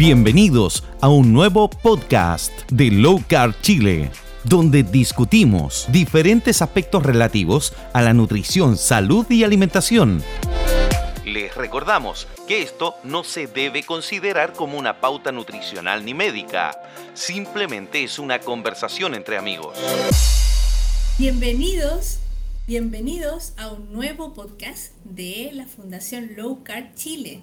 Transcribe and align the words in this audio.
Bienvenidos 0.00 0.82
a 1.02 1.10
un 1.10 1.30
nuevo 1.34 1.68
podcast 1.68 2.50
de 2.72 2.90
Low 2.90 3.22
Carb 3.28 3.54
Chile, 3.60 4.10
donde 4.44 4.82
discutimos 4.82 5.86
diferentes 5.92 6.62
aspectos 6.62 7.02
relativos 7.02 7.74
a 7.92 8.00
la 8.00 8.14
nutrición, 8.14 8.78
salud 8.78 9.26
y 9.30 9.44
alimentación. 9.44 10.24
Les 11.26 11.54
recordamos 11.54 12.26
que 12.48 12.62
esto 12.62 12.94
no 13.04 13.24
se 13.24 13.46
debe 13.46 13.82
considerar 13.82 14.54
como 14.54 14.78
una 14.78 15.02
pauta 15.02 15.32
nutricional 15.32 16.02
ni 16.02 16.14
médica, 16.14 16.80
simplemente 17.12 18.02
es 18.02 18.18
una 18.18 18.38
conversación 18.38 19.14
entre 19.14 19.36
amigos. 19.36 19.76
Bienvenidos, 21.18 22.20
bienvenidos 22.66 23.52
a 23.58 23.68
un 23.68 23.92
nuevo 23.92 24.32
podcast 24.32 24.94
de 25.04 25.50
la 25.52 25.66
Fundación 25.66 26.30
Low 26.38 26.64
Carb 26.64 26.94
Chile. 26.94 27.42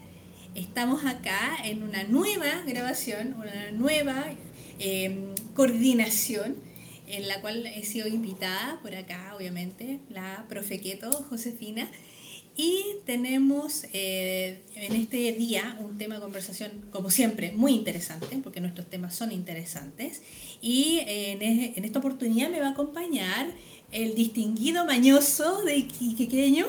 Estamos 0.58 1.06
acá 1.06 1.56
en 1.66 1.84
una 1.84 2.04
nueva 2.06 2.64
grabación, 2.66 3.36
una 3.38 3.70
nueva 3.70 4.26
em, 4.80 5.36
coordinación 5.54 6.56
en 7.06 7.28
la 7.28 7.42
cual 7.42 7.68
he 7.68 7.86
sido 7.86 8.08
invitada 8.08 8.80
por 8.82 8.96
acá, 8.96 9.36
obviamente, 9.38 10.00
la 10.10 10.48
profe 10.50 10.80
Keto, 10.82 11.12
Josefina. 11.30 11.88
Y 12.56 12.84
tenemos 13.06 13.86
eh, 13.94 14.64
en 14.74 14.96
este 14.96 15.32
día 15.34 15.78
un 15.80 16.00
tema 16.00 16.16
de 16.16 16.22
conversación, 16.22 16.88
como 16.90 17.12
siempre, 17.12 17.52
muy 17.52 17.74
interesante, 17.74 18.40
porque 18.44 18.60
nuestros 18.60 18.90
temas 18.90 19.14
son 19.14 19.32
interesantes. 19.32 20.24
Y 20.60 21.02
en, 21.06 21.44
en 21.44 21.86
esta 21.86 22.00
oportunidad 22.00 22.50
me 22.50 22.62
va 22.62 22.70
a 22.70 22.72
acompañar 22.72 23.52
el 23.92 24.16
distinguido 24.16 24.88
Mañoso 24.88 25.62
de 25.62 25.78
Iquiqueño. 25.78 26.66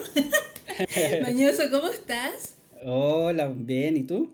Mañoso, 1.23 1.63
¿cómo 1.71 1.89
estás? 1.89 2.58
Hola, 2.85 3.53
bien, 3.55 3.97
¿y 3.97 4.03
tú? 4.03 4.31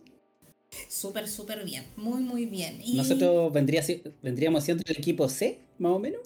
Súper, 0.88 1.28
súper 1.28 1.64
bien, 1.64 1.84
muy, 1.96 2.22
muy 2.22 2.46
bien. 2.46 2.80
¿Nosotros 2.94 3.52
vendría, 3.52 3.82
vendríamos 4.22 4.64
siendo 4.64 4.82
el 4.86 4.96
equipo 4.96 5.28
C, 5.28 5.60
más 5.78 5.92
o 5.92 5.98
menos? 5.98 6.20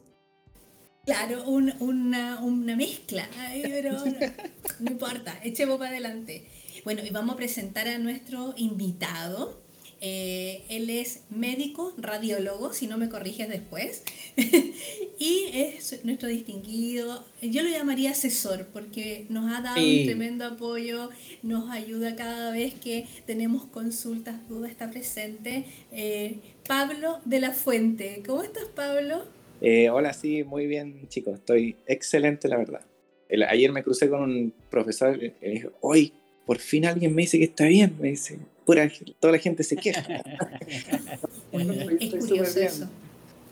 Claro, 1.04 1.44
una, 1.48 2.40
una, 2.42 2.76
mezcla, 2.76 3.28
pero 3.62 3.92
no, 3.92 4.04
no 4.80 4.90
importa, 4.90 5.38
echemos 5.42 5.78
para 5.78 5.90
adelante. 5.90 6.48
Bueno, 6.84 7.02
y 7.04 7.10
vamos 7.10 7.34
a 7.34 7.36
presentar 7.36 7.88
a 7.88 7.98
nuestro 7.98 8.54
invitado. 8.56 9.62
Eh, 10.00 10.62
él 10.68 10.90
es 10.90 11.24
médico, 11.28 11.92
radiólogo, 11.98 12.72
si 12.72 12.86
no 12.86 12.98
me 12.98 13.08
corriges 13.08 13.48
después, 13.48 14.04
y 15.18 15.46
es 15.52 16.04
nuestro 16.04 16.28
distinguido, 16.28 17.24
yo 17.42 17.62
lo 17.62 17.68
llamaría 17.68 18.12
asesor, 18.12 18.68
porque 18.72 19.26
nos 19.28 19.52
ha 19.52 19.60
dado 19.60 19.80
un 19.80 20.04
tremendo 20.04 20.44
apoyo, 20.44 21.10
nos 21.42 21.70
ayuda 21.70 22.14
cada 22.14 22.52
vez 22.52 22.74
que 22.74 23.06
tenemos 23.26 23.64
consultas, 23.64 24.48
dudas, 24.48 24.70
está 24.70 24.88
presente. 24.88 25.64
Eh, 25.90 26.38
Pablo 26.68 27.18
de 27.24 27.40
la 27.40 27.50
Fuente, 27.50 28.22
¿cómo 28.24 28.42
estás 28.42 28.66
Pablo? 28.66 29.24
Eh, 29.60 29.90
hola, 29.90 30.12
sí, 30.12 30.44
muy 30.44 30.68
bien 30.68 31.08
chicos, 31.08 31.34
estoy 31.34 31.74
excelente 31.86 32.46
la 32.46 32.56
verdad. 32.56 32.82
ayer 33.48 33.72
me 33.72 33.82
crucé 33.82 34.08
con 34.08 34.22
un 34.22 34.52
profesor 34.70 35.20
y 35.22 35.32
me 35.42 35.48
dijo, 35.48 35.72
hoy 35.80 36.12
por 36.46 36.58
fin 36.58 36.86
alguien 36.86 37.14
me 37.14 37.22
dice 37.22 37.38
que 37.38 37.44
está 37.44 37.64
bien, 37.64 37.96
me 38.00 38.10
dice, 38.10 38.38
toda 39.18 39.32
la 39.32 39.38
gente 39.38 39.62
se 39.64 39.76
queja. 39.76 40.04
es 41.52 42.14
curioso 42.14 42.60
eso. 42.60 42.88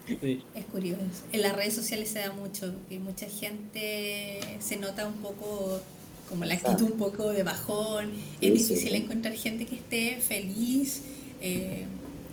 Es 0.08 0.64
curioso. 0.70 1.02
En 1.32 1.42
las 1.42 1.56
redes 1.56 1.74
sociales 1.74 2.08
se 2.08 2.20
da 2.20 2.32
mucho, 2.32 2.74
que 2.88 2.98
mucha 2.98 3.26
gente 3.28 4.40
se 4.60 4.76
nota 4.76 5.06
un 5.06 5.14
poco 5.14 5.80
como 6.28 6.44
la 6.44 6.54
actitud 6.54 6.92
un 6.92 6.98
poco 6.98 7.32
de 7.32 7.42
bajón. 7.42 8.12
Es 8.40 8.52
difícil 8.52 8.94
encontrar 8.94 9.34
gente 9.34 9.66
que 9.66 9.76
esté 9.76 10.18
feliz. 10.20 11.02
Eh, 11.40 11.84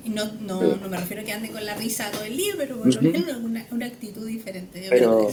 y 0.06 0.10
no, 0.10 0.26
no, 0.42 0.76
no, 0.76 0.90
me 0.90 0.98
refiero 0.98 1.22
a 1.22 1.26
que 1.26 1.32
ande 1.32 1.50
con 1.50 1.66
la 1.66 1.76
risa 1.76 2.12
todo 2.12 2.24
el 2.24 2.36
día, 2.36 2.54
pero 2.58 2.78
por 2.78 2.94
lo 2.94 3.02
menos 3.02 3.38
una, 3.38 3.66
una 3.72 3.86
actitud 3.86 4.28
diferente. 4.28 4.88
Pero, 4.90 5.30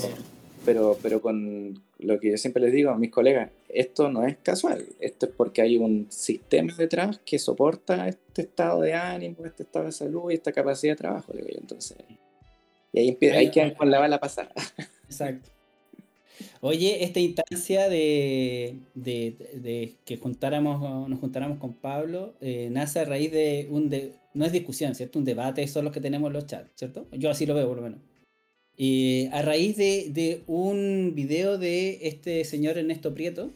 pero, 0.64 0.98
pero 1.02 1.20
con 1.20 1.82
lo 1.98 2.20
que 2.20 2.30
yo 2.30 2.36
siempre 2.36 2.62
les 2.62 2.72
digo 2.72 2.90
a 2.90 2.98
mis 2.98 3.10
colegas, 3.10 3.50
esto 3.68 4.10
no 4.10 4.26
es 4.26 4.36
casual, 4.42 4.86
esto 4.98 5.26
es 5.26 5.32
porque 5.36 5.62
hay 5.62 5.76
un 5.76 6.06
sistema 6.10 6.74
detrás 6.76 7.20
que 7.24 7.38
soporta 7.38 8.08
este 8.08 8.42
estado 8.42 8.80
de 8.82 8.94
ánimo, 8.94 9.44
este 9.44 9.62
estado 9.62 9.86
de 9.86 9.92
salud 9.92 10.30
y 10.30 10.34
esta 10.34 10.52
capacidad 10.52 10.92
de 10.92 10.96
trabajo, 10.96 11.32
digo 11.32 11.48
yo. 11.48 11.58
Entonces, 11.60 11.96
y 12.92 13.00
ahí, 13.00 13.08
empieza, 13.08 13.38
ahí 13.38 13.50
quedan 13.50 13.74
con 13.74 13.90
la 13.90 13.98
bala 13.98 14.18
pasada. 14.18 14.50
Exacto. 15.04 15.50
Oye, 16.62 17.04
esta 17.04 17.20
instancia 17.20 17.88
de, 17.88 18.76
de, 18.94 19.36
de, 19.54 19.94
que 20.04 20.16
juntáramos, 20.16 21.08
nos 21.08 21.18
juntáramos 21.18 21.58
con 21.58 21.74
Pablo 21.74 22.34
eh, 22.40 22.68
nace 22.70 23.00
a 23.00 23.04
raíz 23.04 23.30
de 23.30 23.66
un, 23.70 23.90
de, 23.90 24.12
no 24.34 24.44
es 24.44 24.52
discusión, 24.52 24.94
¿cierto? 24.94 25.18
Un 25.18 25.24
debate, 25.24 25.66
son 25.68 25.84
los 25.84 25.92
que 25.92 26.00
tenemos 26.00 26.28
en 26.28 26.32
los 26.34 26.46
chats, 26.46 26.70
¿cierto? 26.74 27.06
Yo 27.12 27.30
así 27.30 27.46
lo 27.46 27.54
veo 27.54 27.68
por 27.68 27.76
lo 27.76 27.82
menos. 27.82 28.00
Y 28.82 29.26
a 29.32 29.42
raíz 29.42 29.76
de, 29.76 30.42
un 30.46 31.12
video 31.14 31.58
de 31.58 31.98
este 32.00 32.42
señor 32.46 32.78
Ernesto 32.78 33.12
Prieto, 33.12 33.50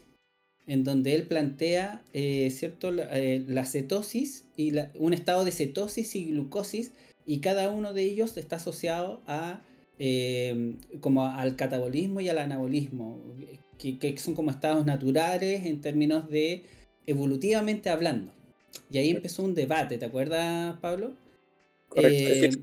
en 0.66 0.84
donde 0.84 1.14
él 1.14 1.22
plantea 1.22 2.02
eh, 2.12 2.50
¿cierto? 2.50 2.92
Eh, 2.94 3.42
la, 3.48 3.64
cetosis 3.64 4.44
y 4.54 4.74
un 4.98 5.14
estado 5.14 5.46
de 5.46 5.50
cetosis 5.50 6.14
y 6.14 6.26
glucosis, 6.26 6.92
y 7.24 7.38
cada 7.38 7.70
uno 7.70 7.94
de 7.94 8.02
ellos 8.02 8.36
está 8.36 8.56
asociado 8.56 9.22
a, 9.26 9.62
eh, 9.98 10.74
como 11.00 11.24
al 11.24 11.56
catabolismo 11.56 12.20
y 12.20 12.28
al 12.28 12.36
anabolismo, 12.36 13.18
que, 13.78 14.18
son 14.18 14.34
como 14.34 14.50
estados 14.50 14.84
naturales 14.84 15.64
en 15.64 15.80
términos 15.80 16.28
de 16.28 16.64
evolutivamente 17.06 17.88
hablando. 17.88 18.30
Y 18.90 18.98
ahí 18.98 19.08
empezó 19.08 19.42
un 19.42 19.54
debate, 19.54 19.96
¿te 19.96 20.04
acuerdas, 20.04 20.78
Pablo? 20.80 21.14
Correcto. 21.88 22.58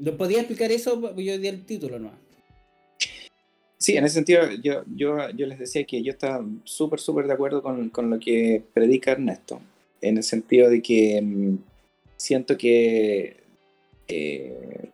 ¿Lo 0.00 0.16
podía 0.16 0.38
explicar 0.38 0.72
eso? 0.72 1.14
Yo 1.16 1.38
di 1.38 1.48
el 1.48 1.64
título 1.64 1.98
no. 1.98 2.12
Sí, 3.78 3.96
en 3.96 4.04
ese 4.04 4.14
sentido, 4.14 4.50
yo, 4.62 4.82
yo, 4.96 5.28
yo 5.30 5.46
les 5.46 5.58
decía 5.58 5.84
que 5.84 6.02
yo 6.02 6.12
estaba 6.12 6.44
súper, 6.64 7.00
súper 7.00 7.26
de 7.26 7.34
acuerdo 7.34 7.62
con, 7.62 7.90
con, 7.90 8.08
lo 8.08 8.18
que 8.18 8.62
predica 8.72 9.12
Ernesto, 9.12 9.60
en 10.00 10.16
el 10.16 10.22
sentido 10.22 10.70
de 10.70 10.80
que 10.80 11.20
mm, 11.20 11.58
siento 12.16 12.56
que, 12.56 13.36
eh, 14.08 14.90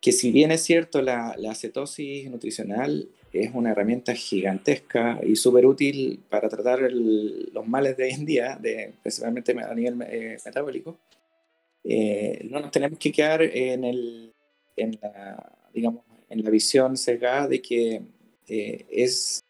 que 0.00 0.10
si 0.10 0.32
bien 0.32 0.50
es 0.50 0.62
cierto, 0.62 1.02
la, 1.02 1.36
la 1.38 1.54
cetosis 1.54 2.28
nutricional 2.28 3.08
es 3.32 3.50
una 3.54 3.70
herramienta 3.70 4.14
gigantesca 4.14 5.20
y 5.24 5.36
súper 5.36 5.66
útil 5.66 6.20
para 6.28 6.48
tratar 6.48 6.80
los 6.90 7.66
males 7.68 7.96
de 7.96 8.04
hoy 8.04 8.10
en 8.10 8.24
día, 8.24 8.58
de, 8.60 8.92
principalmente 9.02 9.52
a 9.52 9.74
nivel 9.74 10.02
eh, 10.08 10.36
metabólico, 10.44 10.98
eh, 11.84 12.46
no 12.50 12.60
nos 12.60 12.70
tenemos 12.70 12.98
que 12.98 13.12
quedar 13.12 13.42
en, 13.42 13.84
el, 13.84 14.32
en, 14.76 14.98
la, 15.02 15.52
digamos, 15.72 16.02
en 16.30 16.42
la 16.42 16.50
visión 16.50 16.96
sesgada 16.96 17.46
de 17.46 17.60
que 17.60 18.02
eh, 18.48 18.86
es, 18.90 19.40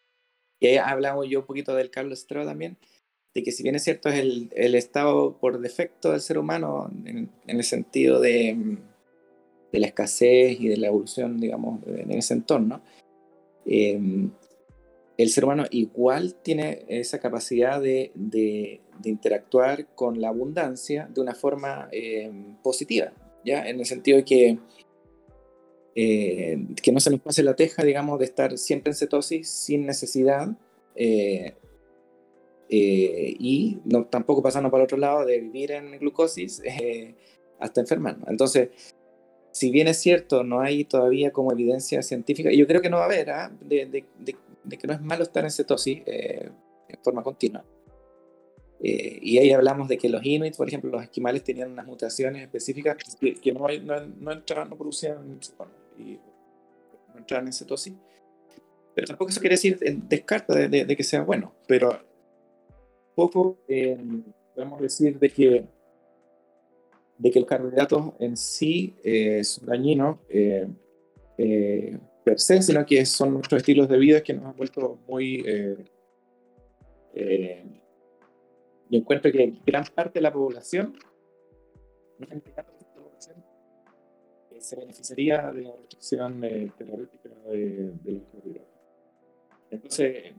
y 0.59 0.67
he 0.67 0.79
hablado 0.79 1.23
yo 1.23 1.39
un 1.39 1.45
poquito 1.45 1.73
del 1.75 1.89
Carlos 1.89 2.19
Stroh 2.19 2.45
también, 2.45 2.77
de 3.33 3.43
que 3.43 3.51
si 3.51 3.63
bien 3.63 3.75
es 3.75 3.83
cierto 3.83 4.09
es 4.09 4.15
el, 4.15 4.49
el 4.55 4.75
estado 4.75 5.37
por 5.37 5.59
defecto 5.59 6.11
del 6.11 6.21
ser 6.21 6.37
humano 6.37 6.89
en, 7.05 7.29
el 7.47 7.63
sentido 7.63 8.19
de, 8.19 8.77
de, 9.71 9.79
la 9.79 9.87
escasez 9.87 10.59
y 10.59 10.67
de 10.67 10.77
la 10.77 10.87
evolución, 10.87 11.39
digamos, 11.39 11.81
en 11.87 12.11
ese 12.11 12.33
entorno, 12.33 12.81
eh, 13.65 13.99
el 15.17 15.29
ser 15.29 15.45
humano 15.45 15.65
igual 15.71 16.35
tiene 16.35 16.85
esa 16.87 17.19
capacidad 17.19 17.81
de, 17.81 18.11
de, 18.15 18.81
interactuar 19.03 19.87
con 19.93 20.19
la 20.19 20.29
abundancia 20.29 21.09
de 21.13 21.21
una 21.21 21.35
forma 21.35 21.89
eh, 21.91 22.31
positiva, 22.63 23.13
¿ya? 23.45 23.67
En 23.67 23.79
el 23.79 23.85
sentido 23.85 24.17
de 24.17 24.25
que, 24.25 24.57
eh, 25.95 26.65
que 26.81 26.91
no 26.91 26.99
se 26.99 27.11
nos 27.11 27.21
pase 27.21 27.43
la 27.43 27.55
teja, 27.55 27.83
digamos, 27.83 28.19
de 28.19 28.25
estar 28.25 28.57
siempre 28.57 28.91
en 28.91 28.95
cetosis 28.95 29.49
sin 29.49 29.85
necesidad 29.85 30.49
eh, 30.95 31.53
y 32.67 33.77
no, 33.85 34.05
tampoco 34.05 34.41
pasando 34.41 34.71
para 34.71 34.83
el 34.83 34.85
otro 34.85 34.97
lado 34.97 35.23
de 35.23 35.39
vivir 35.39 35.71
en 35.71 35.99
glucosis 35.99 36.61
hasta 37.59 37.81
enfermarnos. 37.81 38.27
Entonces, 38.27 38.69
si 39.51 39.71
bien 39.71 39.87
es 39.87 39.97
cierto, 39.97 40.43
no 40.43 40.59
hay 40.59 40.83
todavía 40.83 41.31
como 41.31 41.53
evidencia 41.53 42.01
científica, 42.01 42.51
y 42.51 42.57
yo 42.57 42.67
creo 42.67 42.81
que 42.81 42.89
no 42.89 42.97
va 42.97 43.03
a 43.03 43.05
haber, 43.05 43.29
¿ah? 43.29 43.55
de, 43.61 43.85
de, 43.85 44.03
de 44.19 44.35
que 44.69 44.87
no 44.87 44.93
es 44.93 45.01
malo 45.01 45.23
estar 45.23 45.43
en 45.43 45.51
cetosis 45.51 46.01
eh, 46.05 46.49
en 46.87 46.99
forma 47.03 47.23
continua. 47.23 47.63
Eh, 48.81 49.19
y 49.21 49.37
ahí 49.37 49.51
hablamos 49.51 49.87
de 49.87 49.97
que 49.97 50.09
los 50.09 50.23
inuits, 50.23 50.57
por 50.57 50.67
ejemplo, 50.67 50.91
los 50.91 51.03
esquimales 51.03 51.43
tenían 51.43 51.71
unas 51.71 51.85
mutaciones 51.85 52.41
específicas 52.41 52.97
que, 53.19 53.51
no, 53.53 53.67
no, 53.81 54.05
no, 54.05 54.31
entraban, 54.31 54.69
no 54.69 54.77
producían, 54.77 55.39
y 55.97 56.19
no 57.13 57.17
entraban 57.17 57.47
en 57.47 57.53
cetosis. 57.53 57.93
Pero 58.93 59.07
tampoco 59.07 59.31
eso 59.31 59.39
quiere 59.39 59.55
decir, 59.55 59.79
eh, 59.81 59.97
descarta 60.07 60.55
de, 60.55 60.85
de, 60.85 60.95
que 60.95 61.03
sea 61.03 61.23
bueno. 61.23 61.53
Pero 61.67 61.99
poco 63.15 63.57
podemos 64.53 64.81
decir 64.81 65.19
de 65.19 65.29
que, 65.29 65.65
de 67.17 67.31
que 67.31 67.39
los 67.39 67.47
carbohidratos 67.47 68.13
en 68.19 68.35
sí 68.35 68.93
son 69.43 69.67
dañinos 69.67 70.17
per 72.25 72.39
se, 72.39 72.61
sino 72.63 72.83
que 72.85 73.05
son 73.05 73.33
nuestros 73.35 73.59
estilos 73.59 73.87
de 73.87 73.97
vida 73.99 74.23
que 74.23 74.33
nos 74.33 74.45
han 74.45 74.57
vuelto 74.57 74.99
muy, 75.07 75.43
eh, 75.45 75.85
eh, 77.13 77.63
yo 78.89 78.99
encuentro 78.99 79.31
que 79.31 79.59
gran 79.63 79.85
parte 79.93 80.15
de 80.15 80.23
la 80.23 80.33
población, 80.33 80.97
se 84.59 84.75
beneficiaría 84.75 85.51
de 85.51 85.61
la 85.61 85.75
restricción 85.75 86.41
terapéutica 86.41 87.29
de, 87.51 87.93
los 88.03 88.23
carbohidratos. 88.31 88.73
Entonces, 89.69 90.33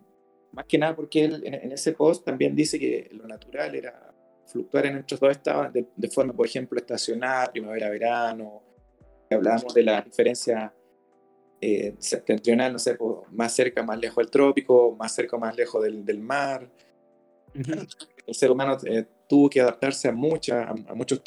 más 0.51 0.67
que 0.67 0.79
nada 0.79 0.97
porque 0.97 1.25
él 1.25 1.43
en, 1.45 1.71
ese 1.71 1.93
post 1.93 2.25
también 2.25 2.57
dice 2.57 2.79
que 2.79 3.09
lo 3.13 3.29
natural 3.29 3.77
era 3.77 4.13
fluctuar 4.47 4.87
en 4.87 4.97
estos 4.97 5.21
dos 5.21 5.31
estados 5.31 5.73
de, 5.73 6.09
forma, 6.09 6.33
por 6.33 6.47
ejemplo, 6.47 6.79
estacional, 6.79 7.51
primavera-verano. 7.53 8.63
Hablábamos 9.31 9.73
de 9.75 9.83
la 9.85 10.01
diferencia 10.03 10.75
eh, 11.61 11.95
septentrional, 11.99 12.73
no 12.73 12.79
sé, 12.79 12.95
pues, 12.95 13.19
más 13.33 13.53
cerca, 13.53 13.83
más 13.83 13.99
lejos 13.99 14.17
del 14.17 14.31
trópico, 14.31 14.95
más 14.99 15.15
cerca, 15.15 15.37
más 15.39 15.57
lejos 15.57 15.83
del, 15.83 16.05
del 16.05 16.21
mar. 16.21 16.71
El 18.27 18.35
ser 18.35 18.51
humano 18.51 18.77
eh, 18.85 19.07
tuvo 19.29 19.49
que 19.49 19.61
adaptarse 19.61 20.09
a, 20.09 20.13
muchas, 20.13 20.69
a, 20.69 20.95
muchos 20.95 21.23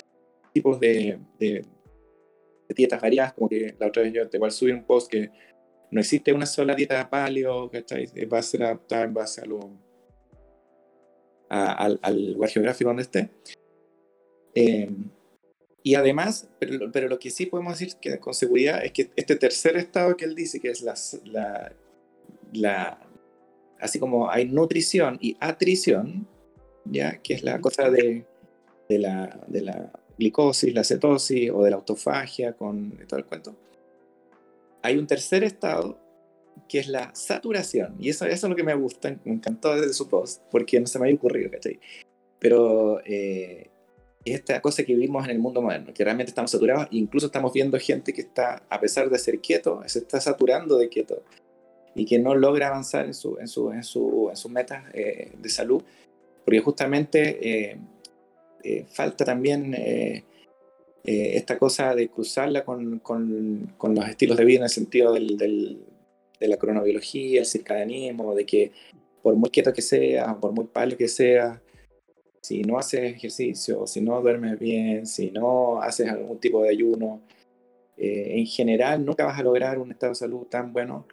tipos 0.54 0.80
de, 0.80 1.20
de, 1.40 1.66
dietas 2.76 3.02
variadas, 3.02 3.34
como 3.34 3.50
que 3.50 3.76
la 3.80 3.88
otra 3.88 4.04
vez 4.04 4.14
yo 4.14 4.30
te 4.30 4.38
igual 4.38 4.52
subí 4.52 4.72
un 4.72 4.84
post 4.84 5.10
que 5.10 5.31
no 5.92 6.00
existe 6.00 6.32
una 6.32 6.46
sola 6.46 6.75
dieta 6.75 7.10
paleo, 7.10 7.70
¿cachai? 7.72 8.06
Va 8.32 8.38
a 8.38 8.44
ser 8.44 8.64
adaptada 8.64 9.06
en 9.06 9.14
base 9.14 9.42
a 9.42 9.46
lo, 9.46 9.72
al, 11.50 12.34
lugar 12.34 12.50
geográfico 12.50 12.90
donde 12.90 13.04
esté. 13.04 13.30
Em, 14.54 15.10
y 15.84 15.96
además, 15.96 16.50
pero, 16.60 16.92
pero, 16.92 17.08
lo 17.08 17.20
que 17.20 17.30
sí 17.30 17.46
podemos 17.46 17.80
decir 17.80 17.96
que 18.00 18.20
con 18.20 18.34
seguridad 18.34 18.84
es 18.84 18.92
que 18.92 19.12
este 19.16 19.36
tercer 19.36 19.78
estado 19.78 20.18
que 20.18 20.26
él 20.26 20.36
dice, 20.36 20.60
que 20.60 20.70
es 20.70 20.81
la, 20.81 20.96
la, 21.26 21.74
la 22.52 23.10
así 23.80 24.00
como 24.00 24.30
hay 24.30 24.46
nutrición 24.46 25.18
y 25.22 25.38
atrición, 25.40 26.28
¿ya? 26.86 27.22
que 27.22 27.34
es 27.34 27.44
la 27.44 27.62
cosa 27.62 27.90
de, 27.90 28.26
de, 28.90 29.00
la, 29.00 29.40
de 29.48 29.62
la 29.62 29.92
glicosis, 30.18 30.74
la 30.74 30.84
cetosis 30.84 31.50
o 31.52 31.64
de 31.64 31.72
la 31.72 31.78
autofagia 31.78 32.54
con 32.54 32.98
todo 33.08 33.20
el 33.20 33.25
cuento. 33.25 33.56
Hay 34.82 34.98
un 34.98 35.08
tercer 35.08 35.44
estado 35.44 35.98
que 36.68 36.80
es 36.80 36.88
la 36.88 37.16
saturación, 37.16 37.96
y 38.00 38.10
eso, 38.10 38.25
eso 38.25 38.48
es 38.48 38.50
lo 38.50 38.56
que 38.56 38.64
me 38.64 38.75
gusta, 38.75 39.18
me 39.24 39.34
encantó 39.34 39.75
desde 39.75 39.94
su 39.94 40.10
post, 40.10 40.44
porque 40.52 40.80
no 40.80 40.88
se 40.88 41.00
me 41.00 41.06
había 41.06 41.16
ocurrido, 41.16 41.50
¿cachai? 41.52 41.80
Pero 42.38 43.02
eh, 43.06 43.70
esta 44.25 44.62
cosa 44.62 44.83
que 44.83 44.94
vivimos 44.94 45.25
en 45.25 45.31
el 45.31 45.39
mundo 45.39 45.62
moderno, 45.62 45.94
que 45.94 46.04
realmente 46.04 46.30
estamos 46.31 46.51
saturados, 46.51 46.88
incluso 46.92 47.27
estamos 47.27 47.54
viendo 47.54 47.80
gente 47.80 48.13
que 48.13 48.21
está, 48.21 48.63
a 48.69 48.80
pesar 48.80 49.10
de 49.10 49.18
ser 49.18 49.39
quieto, 49.39 49.81
se 49.86 50.00
está 50.00 50.19
saturando 50.19 50.77
de 50.77 50.89
quieto 50.89 51.24
y 51.95 52.06
que 52.06 52.19
no 52.19 52.36
logra 52.36 52.68
avanzar 52.68 53.06
en, 53.06 53.13
su, 53.13 53.38
en, 53.39 53.48
su, 53.48 53.71
en, 53.71 53.83
su, 53.83 54.27
en 54.30 54.36
sus 54.36 54.51
metas 54.51 54.83
eh, 54.94 55.31
de 55.38 55.50
salud, 55.50 55.83
porque 56.44 56.60
justamente 56.60 57.69
eh, 57.71 57.77
eh, 58.63 58.86
falta 58.89 59.25
también 59.25 59.75
esta 61.04 61.57
cosa 61.57 61.95
de 61.95 62.10
cruzarla 62.10 62.63
con, 62.63 63.00
con, 63.00 63.74
con, 63.77 63.95
los 63.95 64.07
estilos 64.07 64.38
de 64.38 64.45
vida 64.45 64.57
en 64.60 64.63
el 64.65 64.69
sentido 64.69 65.13
del, 65.13 65.38
del, 65.38 65.81
de 66.39 66.48
la 66.48 66.57
cronobiología, 66.57 67.39
el 67.39 67.48
circadianismo, 67.48 68.36
de 68.36 68.45
que 68.45 68.72
por 69.24 69.36
muy 69.36 69.50
quieto 69.50 69.74
que 69.74 69.81
sea, 69.81 70.38
por 70.39 70.51
muy 70.51 70.65
pálido 70.65 70.98
que 70.98 71.07
sea, 71.07 71.62
si 72.41 72.62
no 72.62 72.77
haces 72.77 73.15
ejercicio, 73.15 73.86
si 73.88 74.01
no 74.01 74.21
duermes 74.21 74.59
bien, 74.59 75.06
si 75.06 75.31
no 75.31 75.81
haces 75.81 76.09
algún 76.09 76.39
tipo 76.39 76.63
de 76.63 76.69
ayuno, 76.69 77.21
en 77.97 78.45
general 78.45 79.06
nunca 79.06 79.25
vas 79.25 79.38
a 79.38 79.44
lograr 79.44 79.77
un 79.77 79.91
estado 79.91 80.12
de 80.12 80.15
salud 80.15 80.47
tan 80.47 80.71
bueno 80.71 81.06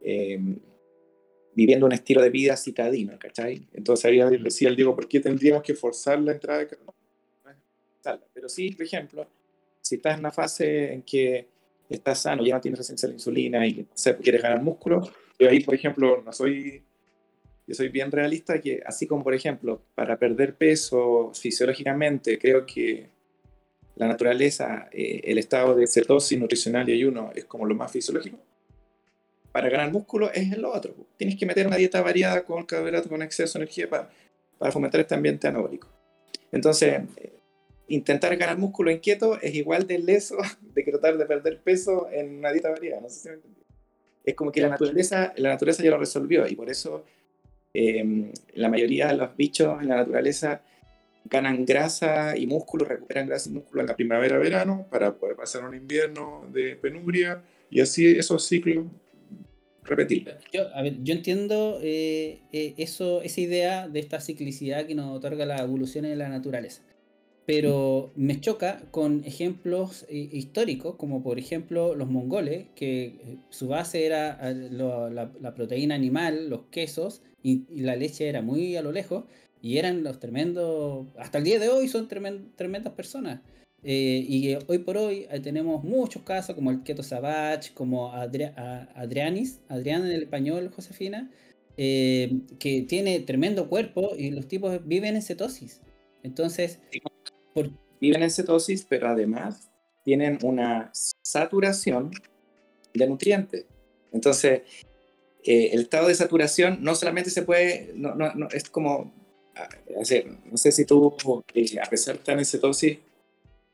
Em, 0.00 0.58
viviendo 1.52 1.84
un 1.84 1.92
estilo 1.92 2.22
de 2.22 2.30
vida 2.30 2.56
citadino, 2.56 3.18
¿cachai? 3.18 3.66
Entonces 3.72 4.04
ahí 4.06 4.18
decía 4.38 4.68
el 4.68 4.76
Diego, 4.76 4.94
¿por 4.94 5.08
qué 5.08 5.20
tendríamos 5.20 5.62
que 5.62 5.74
forzar 5.74 6.18
la 6.20 6.32
entrada 6.32 6.60
de 6.60 6.68
carbono? 6.68 6.94
Pero 8.32 8.48
sí, 8.48 8.70
por 8.70 8.86
ejemplo, 8.86 9.26
si 9.82 9.96
estás 9.96 10.14
en 10.14 10.20
una 10.20 10.30
fase 10.30 10.94
en 10.94 11.02
que 11.02 11.48
estás 11.88 12.22
sano, 12.22 12.44
ya 12.44 12.54
no 12.54 12.60
tienes 12.60 12.78
resistencia 12.78 13.06
a 13.06 13.10
la 13.10 13.14
insulina 13.14 13.66
y 13.66 13.86
quieres 14.22 14.42
ganar 14.42 14.62
músculo, 14.62 15.02
yo 15.38 15.50
ahí, 15.50 15.60
por 15.60 15.74
ejemplo, 15.74 16.22
no 16.22 16.32
soy, 16.32 16.82
yo 17.70 17.74
soy 17.74 17.88
bien 17.88 18.10
realista 18.10 18.60
que 18.60 18.82
así 18.84 19.06
como, 19.06 19.22
por 19.24 19.32
ejemplo, 19.32 19.80
para 19.94 20.18
perder 20.18 20.54
peso 20.54 21.32
fisiológicamente, 21.34 22.38
creo 22.38 22.66
que 22.66 23.06
la 23.96 24.08
naturaleza, 24.08 24.88
eh, 24.92 25.20
el 25.24 25.38
estado 25.38 25.74
de 25.74 25.86
cetosis 25.86 26.38
nutricional 26.38 26.88
y 26.88 26.92
ayuno 26.92 27.30
es 27.34 27.44
como 27.44 27.64
lo 27.66 27.74
más 27.74 27.92
fisiológico 27.92 28.38
para 29.52 29.68
ganar 29.68 29.92
músculo 29.92 30.30
es 30.32 30.56
lo 30.56 30.72
otro. 30.72 30.94
Tienes 31.16 31.36
que 31.36 31.46
meter 31.46 31.66
una 31.66 31.76
dieta 31.76 32.00
variada 32.02 32.44
con 32.44 32.64
carbohidratos, 32.64 33.08
con 33.08 33.22
exceso 33.22 33.58
de 33.58 33.64
energía 33.64 33.88
para, 33.88 34.10
para 34.58 34.72
fomentar 34.72 35.00
este 35.00 35.14
ambiente 35.14 35.48
anabólico. 35.48 35.88
Entonces, 36.52 37.00
eh, 37.16 37.32
intentar 37.88 38.36
ganar 38.36 38.58
músculo 38.58 38.90
inquieto 38.90 39.40
es 39.40 39.54
igual 39.54 39.86
de 39.86 39.98
leso 39.98 40.36
de 40.74 40.84
que 40.84 40.90
tratar 40.90 41.18
de 41.18 41.26
perder 41.26 41.60
peso 41.60 42.08
en 42.10 42.38
una 42.38 42.52
dieta 42.52 42.70
variada. 42.70 43.00
No 43.00 43.08
sé 43.08 43.20
si 43.20 43.28
me 43.28 43.36
Es 44.24 44.34
como 44.34 44.52
que 44.52 44.60
la 44.60 44.68
naturaleza, 44.68 45.32
la 45.36 45.50
naturaleza 45.50 45.82
ya 45.82 45.90
lo 45.90 45.98
resolvió 45.98 46.46
y 46.46 46.54
por 46.54 46.70
eso 46.70 47.04
em, 47.74 48.32
la 48.54 48.68
mayoría 48.68 49.08
de 49.08 49.16
los 49.16 49.36
bichos 49.36 49.80
en 49.82 49.88
la 49.88 49.96
naturaleza 49.96 50.62
ganan 51.24 51.64
grasa 51.64 52.36
y 52.36 52.46
músculo, 52.46 52.84
recuperan 52.84 53.28
grasa 53.28 53.50
y 53.50 53.52
músculo 53.52 53.82
en 53.82 53.86
la 53.86 53.96
primavera-verano 53.96 54.86
para 54.90 55.14
poder 55.14 55.36
pasar 55.36 55.64
un 55.64 55.74
invierno 55.74 56.46
de 56.52 56.76
penumbria 56.76 57.42
y 57.70 57.80
así 57.80 58.06
esos 58.06 58.46
ciclos 58.46 58.86
repetir. 59.84 60.34
Yo, 60.52 60.62
yo 61.02 61.14
entiendo 61.14 61.78
eh, 61.82 62.40
eh, 62.52 62.74
eso, 62.78 63.22
esa 63.22 63.40
idea 63.40 63.88
de 63.88 64.00
esta 64.00 64.20
ciclicidad 64.20 64.86
que 64.86 64.94
nos 64.94 65.16
otorga 65.16 65.46
la 65.46 65.58
evolución 65.58 66.04
en 66.04 66.18
la 66.18 66.28
naturaleza. 66.28 66.82
Pero 67.50 68.12
me 68.14 68.40
choca 68.40 68.80
con 68.92 69.24
ejemplos 69.24 70.06
eh, 70.08 70.28
históricos, 70.32 70.94
como 70.94 71.20
por 71.20 71.40
ejemplo 71.40 71.96
los 71.96 72.08
mongoles, 72.08 72.66
que 72.76 73.38
su 73.48 73.66
base 73.66 74.06
era 74.06 74.38
la, 74.52 75.54
proteína 75.56 75.96
animal, 75.96 76.48
los 76.48 76.66
quesos, 76.70 77.22
y, 77.42 77.64
la 77.82 77.96
leche 77.96 78.28
era 78.28 78.40
muy 78.40 78.76
a 78.76 78.82
lo 78.82 78.92
lejos, 78.92 79.24
y 79.60 79.78
eran 79.78 80.04
los 80.04 80.20
tremendos, 80.20 81.08
hasta 81.18 81.38
el 81.38 81.44
día 81.44 81.58
de 81.58 81.70
hoy 81.70 81.88
son 81.88 82.06
tremendas 82.06 82.92
personas. 82.94 83.40
Eh, 83.82 84.24
y 84.28 84.54
hoy 84.68 84.78
por 84.78 84.96
hoy 84.96 85.26
eh, 85.28 85.40
tenemos 85.40 85.82
muchos 85.82 86.22
casos 86.22 86.54
como 86.54 86.70
el 86.70 86.84
Keto 86.84 87.02
Savage, 87.02 87.72
como 87.74 88.12
Adrianis, 88.12 89.60
Adrián 89.68 90.04
en 90.04 90.12
el 90.12 90.22
español, 90.22 90.70
Josefina, 90.72 91.30
eh, 91.76 92.42
que 92.60 92.82
tiene 92.82 93.18
tremendo 93.20 93.68
cuerpo 93.68 94.12
y 94.16 94.30
los 94.30 94.46
tipos 94.46 94.86
viven 94.86 95.16
en 95.16 95.22
cetosis. 95.22 95.80
Entonces, 96.22 96.78
viven 98.00 98.22
en 98.22 98.30
cetosis, 98.30 98.86
pero 98.88 99.08
además 99.08 99.70
tienen 100.04 100.38
una 100.42 100.90
saturación 101.22 102.10
de 102.94 103.06
nutrientes. 103.06 103.66
Entonces, 104.12 104.62
el 105.44 105.80
estado 105.82 106.08
de 106.08 106.14
saturación 106.14 106.78
no 106.82 106.94
solamente 106.94 107.30
se 107.30 107.42
puede, 107.42 107.92
no, 107.94 108.14
no, 108.14 108.48
es 108.50 108.68
como, 108.68 109.12
hacer, 110.00 110.26
no 110.50 110.56
sé 110.56 110.72
si 110.72 110.84
tú, 110.84 111.14
a 111.82 111.90
pesar 111.90 112.14
de 112.14 112.20
estar 112.20 112.38
en 112.38 112.44
cetosis, 112.44 112.98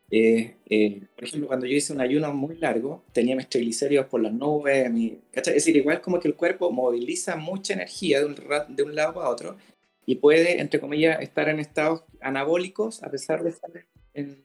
eh, 0.08 0.54
eh, 0.70 1.00
por 1.16 1.24
ejemplo, 1.24 1.48
cuando 1.48 1.66
yo 1.66 1.76
hice 1.76 1.92
un 1.92 2.00
ayuno 2.00 2.32
muy 2.32 2.56
largo, 2.58 3.02
tenía 3.12 3.34
mis 3.34 3.48
triglicéridos 3.48 4.06
por 4.06 4.20
las 4.20 4.32
nubes, 4.32 4.88
es 5.32 5.44
decir, 5.44 5.76
igual 5.76 6.00
como 6.00 6.20
que 6.20 6.28
el 6.28 6.34
cuerpo 6.34 6.70
moviliza 6.70 7.36
mucha 7.36 7.74
energía 7.74 8.20
de 8.20 8.26
un, 8.26 8.36
de 8.68 8.82
un 8.84 8.94
lado 8.94 9.20
a 9.20 9.28
otro 9.28 9.56
y 10.04 10.16
puede, 10.16 10.60
entre 10.60 10.78
comillas, 10.78 11.20
estar 11.20 11.48
en 11.48 11.58
estados 11.58 12.04
anabólicos 12.26 13.02
a 13.02 13.10
pesar 13.10 13.42
de 13.42 13.50
estar 13.50 13.70
en, 14.14 14.42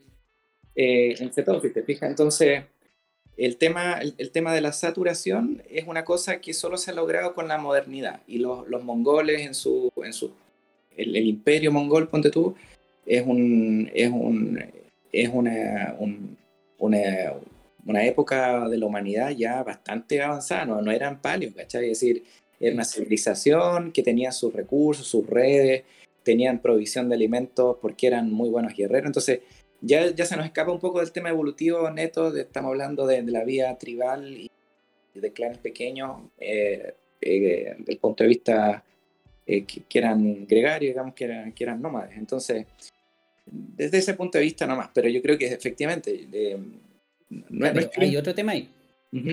eh, 0.75 1.15
en 1.19 1.31
cetosis, 1.31 1.73
¿te 1.73 1.83
fijas? 1.83 2.09
Entonces, 2.09 2.63
el 3.37 3.57
tema, 3.57 3.99
el, 3.99 4.31
tema 4.31 4.53
de 4.53 4.61
la 4.61 4.73
saturación 4.73 5.63
es 5.69 5.87
una 5.87 6.03
cosa 6.05 6.41
que 6.41 6.53
solo 6.53 6.77
se 6.77 6.91
ha 6.91 6.93
logrado 6.93 7.33
con 7.33 7.47
la 7.47 7.57
modernidad 7.57 8.21
y 8.27 8.39
los, 8.39 8.67
los 8.67 8.83
mongoles 8.83 9.41
en 9.41 9.55
su, 9.55 9.91
en 10.03 10.13
su 10.13 10.31
el, 10.95 11.15
el 11.15 11.25
imperio 11.25 11.71
mongol, 11.71 12.09
ponte 12.09 12.29
tú, 12.29 12.55
es 13.05 13.25
un, 13.25 13.89
es 13.93 14.11
un 14.11 14.59
es 15.11 15.29
una, 15.29 15.95
una, 16.77 17.33
una, 17.85 18.05
época 18.05 18.67
de 18.69 18.77
la 18.77 18.85
humanidad 18.85 19.31
ya 19.31 19.61
bastante 19.63 20.21
avanzada, 20.21 20.65
no, 20.65 20.81
no 20.81 20.91
eran 20.91 21.21
palios, 21.21 21.53
¿cachai? 21.53 21.89
Es 21.89 21.99
decir, 21.99 22.23
era 22.59 22.73
una 22.73 22.85
civilización 22.85 23.91
que 23.91 24.03
tenía 24.03 24.31
sus 24.31 24.53
recursos, 24.53 25.07
sus 25.07 25.27
redes, 25.27 25.83
tenían 26.23 26.61
provisión 26.61 27.09
de 27.09 27.15
alimentos 27.15 27.77
porque 27.81 28.07
eran 28.07 28.31
muy 28.31 28.49
buenos 28.49 28.73
guerreros. 28.75 29.07
Entonces, 29.07 29.41
ya, 29.81 30.11
ya 30.11 30.25
se 30.25 30.37
nos 30.37 30.45
escapa 30.45 30.71
un 30.71 30.79
poco 30.79 30.99
del 30.99 31.11
tema 31.11 31.29
evolutivo 31.29 31.89
neto, 31.89 32.35
estamos 32.35 32.69
hablando 32.69 33.07
de, 33.07 33.23
la 33.23 33.43
vida 33.43 33.77
tribal 33.77 34.31
y 34.31 34.49
de 35.19 35.33
clanes 35.33 35.57
pequeños, 35.57 36.21
eh, 36.39 36.93
eh, 37.19 37.75
del 37.79 37.97
punto 37.97 38.23
de 38.23 38.29
vista 38.29 38.83
eh, 39.45 39.65
que, 39.65 39.99
eran 39.99 40.45
gregarios, 40.45 40.93
digamos, 40.93 41.13
que 41.15 41.25
eran, 41.25 41.51
que 41.51 41.63
eran 41.63 41.81
nómades. 41.81 42.15
Entonces, 42.17 42.65
desde 43.45 43.97
ese 43.97 44.13
punto 44.13 44.37
de 44.37 44.43
vista 44.43 44.67
nomás, 44.67 44.89
pero 44.93 45.09
yo 45.09 45.21
creo 45.21 45.37
que 45.37 45.47
efectivamente... 45.47 46.27
no, 47.29 47.67
hay 47.97 48.17
otro 48.17 48.35
tema 48.35 48.51
ahí. 48.53 48.69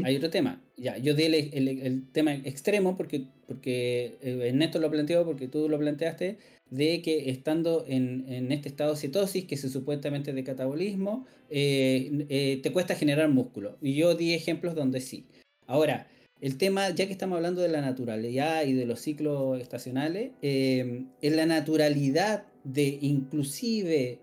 hay 0.04 0.16
otro 0.16 0.30
tema. 0.30 0.60
Ya, 0.76 0.96
yo 0.96 1.14
di 1.14 1.24
el, 1.24 2.10
tema 2.12 2.34
extremo 2.34 2.96
porque, 2.96 3.22
porque 3.46 4.16
eh, 4.22 4.48
Ernesto 4.48 4.78
lo 4.78 4.90
planteó, 4.90 5.24
porque 5.24 5.48
tú 5.48 5.68
lo 5.68 5.78
planteaste, 5.78 6.36
de 6.70 7.02
que 7.02 7.30
estando 7.30 7.84
en, 7.86 8.52
este 8.52 8.68
estado 8.68 8.92
de 8.92 9.00
cetosis, 9.00 9.44
que 9.44 9.54
es 9.54 9.60
supuestamente 9.72 10.32
de 10.32 10.44
catabolismo, 10.44 11.26
eh, 11.50 12.26
eh, 12.28 12.60
te 12.62 12.72
cuesta 12.72 12.94
generar 12.94 13.28
músculo. 13.28 13.76
Y 13.80 13.94
yo 13.94 14.14
di 14.14 14.34
ejemplos 14.34 14.74
donde 14.74 15.00
sí. 15.00 15.26
Ahora, 15.66 16.08
el 16.40 16.56
tema, 16.56 16.90
ya 16.90 17.06
que 17.06 17.12
estamos 17.12 17.36
hablando 17.36 17.62
de 17.62 17.68
la 17.68 17.80
naturalidad 17.80 18.64
y 18.64 18.72
de 18.74 18.86
los 18.86 19.00
ciclos 19.00 19.60
estacionales, 19.60 20.32
eh, 20.42 21.04
en 21.20 21.36
la 21.36 21.46
naturalidad 21.46 22.44
de 22.64 22.98
inclusive 23.00 24.20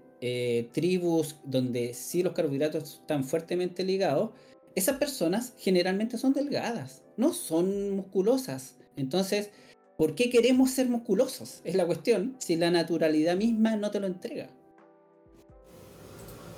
tribus 0.72 1.36
donde 1.46 1.94
sí 1.94 2.24
los 2.24 2.34
carbohidratos 2.34 2.96
están 3.02 3.24
fuertemente 3.26 3.84
ligados, 3.84 4.32
esas 4.74 4.98
personas 4.98 5.54
generalmente 5.60 6.18
son 6.18 6.34
delgadas, 6.34 7.04
no 7.16 7.32
son 7.32 7.92
musculosas. 7.92 8.76
Entonces, 8.96 9.52
¿Por 9.98 10.14
qué 10.16 10.30
queremos 10.30 10.72
ser 10.72 10.90
musculosos? 10.90 11.62
Es 11.64 11.76
la 11.76 11.86
cuestión, 11.86 12.36
si 12.40 12.58
la 12.58 12.70
naturalidad 12.70 13.38
misma 13.38 13.78
no 13.78 13.92
te 13.92 14.02
lo 14.02 14.08
entrega. 14.08 14.50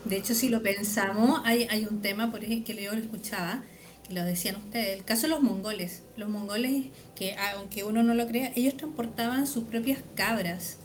De 0.05 0.17
hecho, 0.17 0.33
si 0.33 0.49
lo 0.49 0.63
pensamos, 0.63 1.41
hay, 1.43 1.87
un 1.89 2.01
tema, 2.01 2.31
por 2.31 2.43
ejemplo, 2.43 2.73
que 2.73 2.81
yo 2.81 2.93
lo 2.93 2.99
escuchaba, 2.99 3.63
que 4.07 4.13
lo 4.13 4.23
decían 4.23 4.55
ustedes, 4.55 4.97
el 4.97 5.03
caso 5.03 5.23
de 5.23 5.29
los 5.29 5.41
mongoles. 5.41 6.01
Los 6.15 6.29
mongoles, 6.29 6.85
que 7.15 7.35
aunque 7.35 7.83
uno 7.83 8.01
no 8.01 8.15
lo 8.15 8.25
crea, 8.25 8.51
ellos 8.55 8.75
transportaban 8.75 9.45
sus 9.45 9.65
propias 9.65 9.99
cabras. 10.15 10.77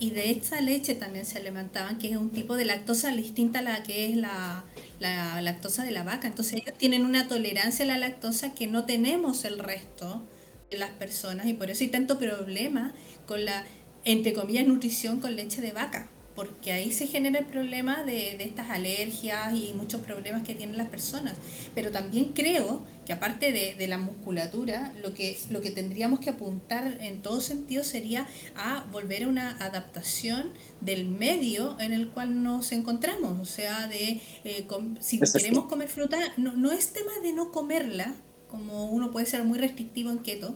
Y 0.00 0.10
de 0.10 0.30
esta 0.30 0.60
leche 0.62 0.94
también 0.94 1.26
se 1.26 1.38
alimentaban, 1.38 1.98
que 1.98 2.10
es 2.10 2.16
un 2.16 2.30
tipo 2.30 2.56
de 2.56 2.64
lactosa 2.64 3.14
distinta 3.14 3.58
a 3.58 3.62
la 3.62 3.82
que 3.82 4.08
es 4.08 4.16
la, 4.16 4.64
la 4.98 5.40
lactosa 5.42 5.84
de 5.84 5.90
la 5.92 6.02
vaca. 6.02 6.26
Entonces 6.26 6.54
ellos 6.54 6.76
tienen 6.78 7.04
una 7.04 7.28
tolerancia 7.28 7.84
a 7.84 7.88
la 7.88 7.98
lactosa 7.98 8.54
que 8.54 8.66
no 8.66 8.86
tenemos 8.86 9.44
el 9.44 9.58
resto 9.58 10.22
las 10.70 10.90
personas 10.90 11.46
y 11.46 11.54
por 11.54 11.70
eso 11.70 11.84
hay 11.84 11.90
tanto 11.90 12.18
problema 12.18 12.92
con 13.26 13.44
la, 13.44 13.64
entre 14.04 14.32
comillas, 14.32 14.66
nutrición 14.66 15.20
con 15.20 15.36
leche 15.36 15.60
de 15.60 15.72
vaca, 15.72 16.08
porque 16.34 16.72
ahí 16.72 16.92
se 16.92 17.06
genera 17.06 17.40
el 17.40 17.46
problema 17.46 18.02
de, 18.04 18.42
estas 18.42 18.70
alergias 18.70 19.52
y 19.52 19.72
muchos 19.74 20.00
problemas 20.00 20.42
que 20.42 20.54
tienen 20.54 20.78
las 20.78 20.88
personas. 20.88 21.34
Pero 21.74 21.90
también 21.90 22.32
creo 22.32 22.82
que 23.04 23.12
aparte 23.12 23.52
de, 23.52 23.86
la 23.88 23.98
musculatura, 23.98 24.92
lo 25.02 25.12
que, 25.12 25.38
lo 25.50 25.60
que 25.60 25.70
tendríamos 25.70 26.20
que 26.20 26.30
apuntar 26.30 26.98
en 27.00 27.20
todo 27.20 27.40
sentido 27.40 27.84
sería 27.84 28.26
a 28.54 28.86
volver 28.92 29.24
a 29.24 29.28
una 29.28 29.56
adaptación 29.58 30.52
del 30.80 31.08
medio 31.08 31.76
en 31.80 31.92
el 31.92 32.08
cual 32.08 32.42
nos 32.42 32.72
encontramos. 32.72 33.38
O 33.40 33.44
sea, 33.44 33.88
de 33.88 34.20
eh, 34.44 34.66
si 35.00 35.20
queremos 35.20 35.66
comer 35.66 35.88
fruta, 35.88 36.18
no, 36.36 36.52
no 36.52 36.72
es 36.72 36.92
tema 36.92 37.12
de 37.22 37.32
no 37.32 37.50
comerla, 37.50 38.14
como 38.50 38.90
uno 38.90 39.10
puede 39.10 39.26
ser 39.26 39.44
muy 39.44 39.58
restrictivo 39.58 40.10
en 40.10 40.18
keto, 40.18 40.54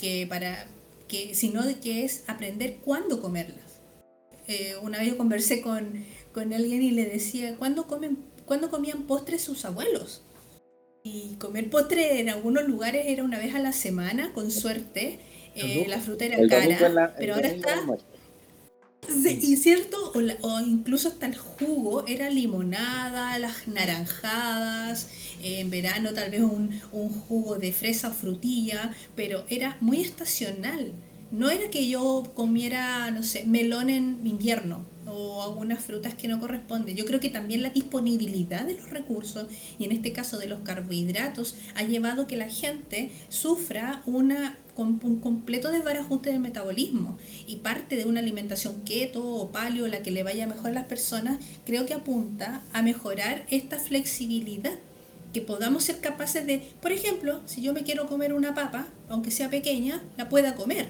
que 0.00 0.26
para 0.26 0.66
que 1.08 1.34
sino 1.34 1.64
de 1.64 1.78
que 1.78 2.04
es 2.04 2.24
aprender 2.26 2.76
cuándo 2.84 3.20
comerlas. 3.20 3.80
Eh, 4.46 4.76
una 4.82 4.98
vez 4.98 5.08
yo 5.08 5.16
conversé 5.18 5.60
con, 5.60 6.04
con, 6.32 6.52
alguien 6.52 6.82
y 6.82 6.90
le 6.90 7.04
decía, 7.04 7.56
¿cuándo, 7.56 7.86
comen, 7.86 8.18
¿cuándo 8.46 8.70
comían 8.70 9.02
postres 9.02 9.42
sus 9.42 9.64
abuelos? 9.64 10.22
Y 11.02 11.36
comer 11.38 11.68
postre 11.70 12.20
en 12.20 12.28
algunos 12.28 12.66
lugares 12.66 13.06
era 13.06 13.24
una 13.24 13.38
vez 13.38 13.54
a 13.54 13.58
la 13.58 13.72
semana, 13.72 14.32
con 14.32 14.50
suerte. 14.50 15.20
Eh, 15.54 15.86
la 15.88 15.98
fruta 15.98 16.24
era 16.24 16.38
cara, 16.48 17.14
pero 17.18 17.34
ahora 17.34 17.48
está... 17.48 17.82
y 19.08 19.56
cierto, 19.56 20.12
o, 20.42 20.60
incluso 20.60 21.08
hasta 21.08 21.26
el 21.26 21.36
jugo 21.36 22.06
era 22.06 22.30
limonada, 22.30 23.38
las 23.38 23.66
naranjadas, 23.68 25.08
en 25.42 25.70
verano 25.70 26.12
tal 26.12 26.30
vez 26.30 26.40
un, 26.40 26.80
jugo 27.28 27.56
de 27.56 27.72
fresa 27.72 28.08
o 28.08 28.12
frutilla, 28.12 28.92
pero 29.14 29.44
era 29.48 29.76
muy 29.80 30.00
estacional. 30.00 30.92
No 31.30 31.50
era 31.50 31.70
que 31.70 31.88
yo 31.88 32.32
comiera, 32.34 33.10
no 33.10 33.22
sé, 33.22 33.44
melón 33.44 33.90
en 33.90 34.26
invierno 34.26 34.86
o 35.06 35.42
algunas 35.42 35.82
frutas 35.84 36.14
que 36.14 36.28
no 36.28 36.38
corresponden. 36.38 36.96
Yo 36.96 37.04
creo 37.04 37.20
que 37.20 37.30
también 37.30 37.62
la 37.62 37.70
disponibilidad 37.70 38.64
de 38.64 38.74
los 38.74 38.90
recursos, 38.90 39.46
y 39.78 39.84
en 39.84 39.92
este 39.92 40.12
caso 40.12 40.38
de 40.38 40.46
los 40.46 40.60
carbohidratos, 40.60 41.56
ha 41.74 41.82
llevado 41.82 42.26
que 42.26 42.36
la 42.36 42.48
gente 42.48 43.10
sufra 43.28 44.02
una 44.06 44.58
un 44.78 45.18
completo 45.20 45.72
desbarajuste 45.72 46.30
del 46.30 46.40
metabolismo 46.40 47.18
y 47.46 47.56
parte 47.56 47.96
de 47.96 48.04
una 48.04 48.20
alimentación 48.20 48.82
keto 48.84 49.24
o 49.24 49.50
paleo, 49.50 49.88
la 49.88 50.02
que 50.02 50.12
le 50.12 50.22
vaya 50.22 50.46
mejor 50.46 50.70
a 50.70 50.74
las 50.74 50.84
personas, 50.84 51.38
creo 51.66 51.84
que 51.84 51.94
apunta 51.94 52.62
a 52.72 52.82
mejorar 52.82 53.44
esta 53.50 53.78
flexibilidad 53.78 54.78
que 55.32 55.40
podamos 55.40 55.84
ser 55.84 56.00
capaces 56.00 56.46
de, 56.46 56.72
por 56.80 56.92
ejemplo, 56.92 57.40
si 57.46 57.60
yo 57.60 57.72
me 57.72 57.82
quiero 57.82 58.06
comer 58.06 58.32
una 58.32 58.54
papa, 58.54 58.88
aunque 59.08 59.30
sea 59.30 59.50
pequeña, 59.50 60.02
la 60.16 60.28
pueda 60.28 60.54
comer, 60.54 60.88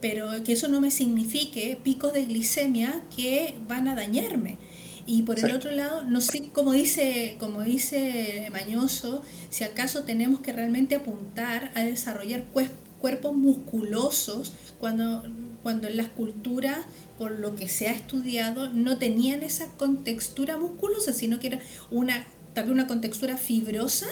pero 0.00 0.30
que 0.44 0.52
eso 0.52 0.68
no 0.68 0.80
me 0.80 0.90
signifique 0.90 1.78
picos 1.82 2.12
de 2.12 2.24
glicemia 2.24 3.02
que 3.14 3.54
van 3.68 3.88
a 3.88 3.94
dañarme. 3.94 4.58
Y 5.08 5.22
por 5.22 5.38
el 5.38 5.52
otro 5.52 5.70
lado, 5.70 6.02
no 6.02 6.20
sé, 6.20 6.48
como 6.52 6.72
dice, 6.72 7.36
como 7.38 7.62
dice 7.62 8.48
Mañoso, 8.50 9.22
si 9.50 9.62
acaso 9.62 10.02
tenemos 10.02 10.40
que 10.40 10.52
realmente 10.52 10.96
apuntar 10.96 11.70
a 11.76 11.84
desarrollar 11.84 12.44
cuerpos 13.00 13.36
musculosos 13.36 14.52
cuando, 14.80 15.22
cuando 15.62 15.86
en 15.86 15.96
las 15.96 16.08
culturas, 16.08 16.78
por 17.18 17.30
lo 17.30 17.54
que 17.54 17.68
se 17.68 17.86
ha 17.86 17.92
estudiado, 17.92 18.68
no 18.70 18.98
tenían 18.98 19.44
esa 19.44 19.68
contextura 19.76 20.58
musculosa, 20.58 21.12
sino 21.12 21.38
que 21.38 21.46
era 21.46 21.60
una 21.92 22.26
tal 22.56 22.70
una 22.70 22.86
contextura 22.86 23.36
fibrosa 23.36 24.06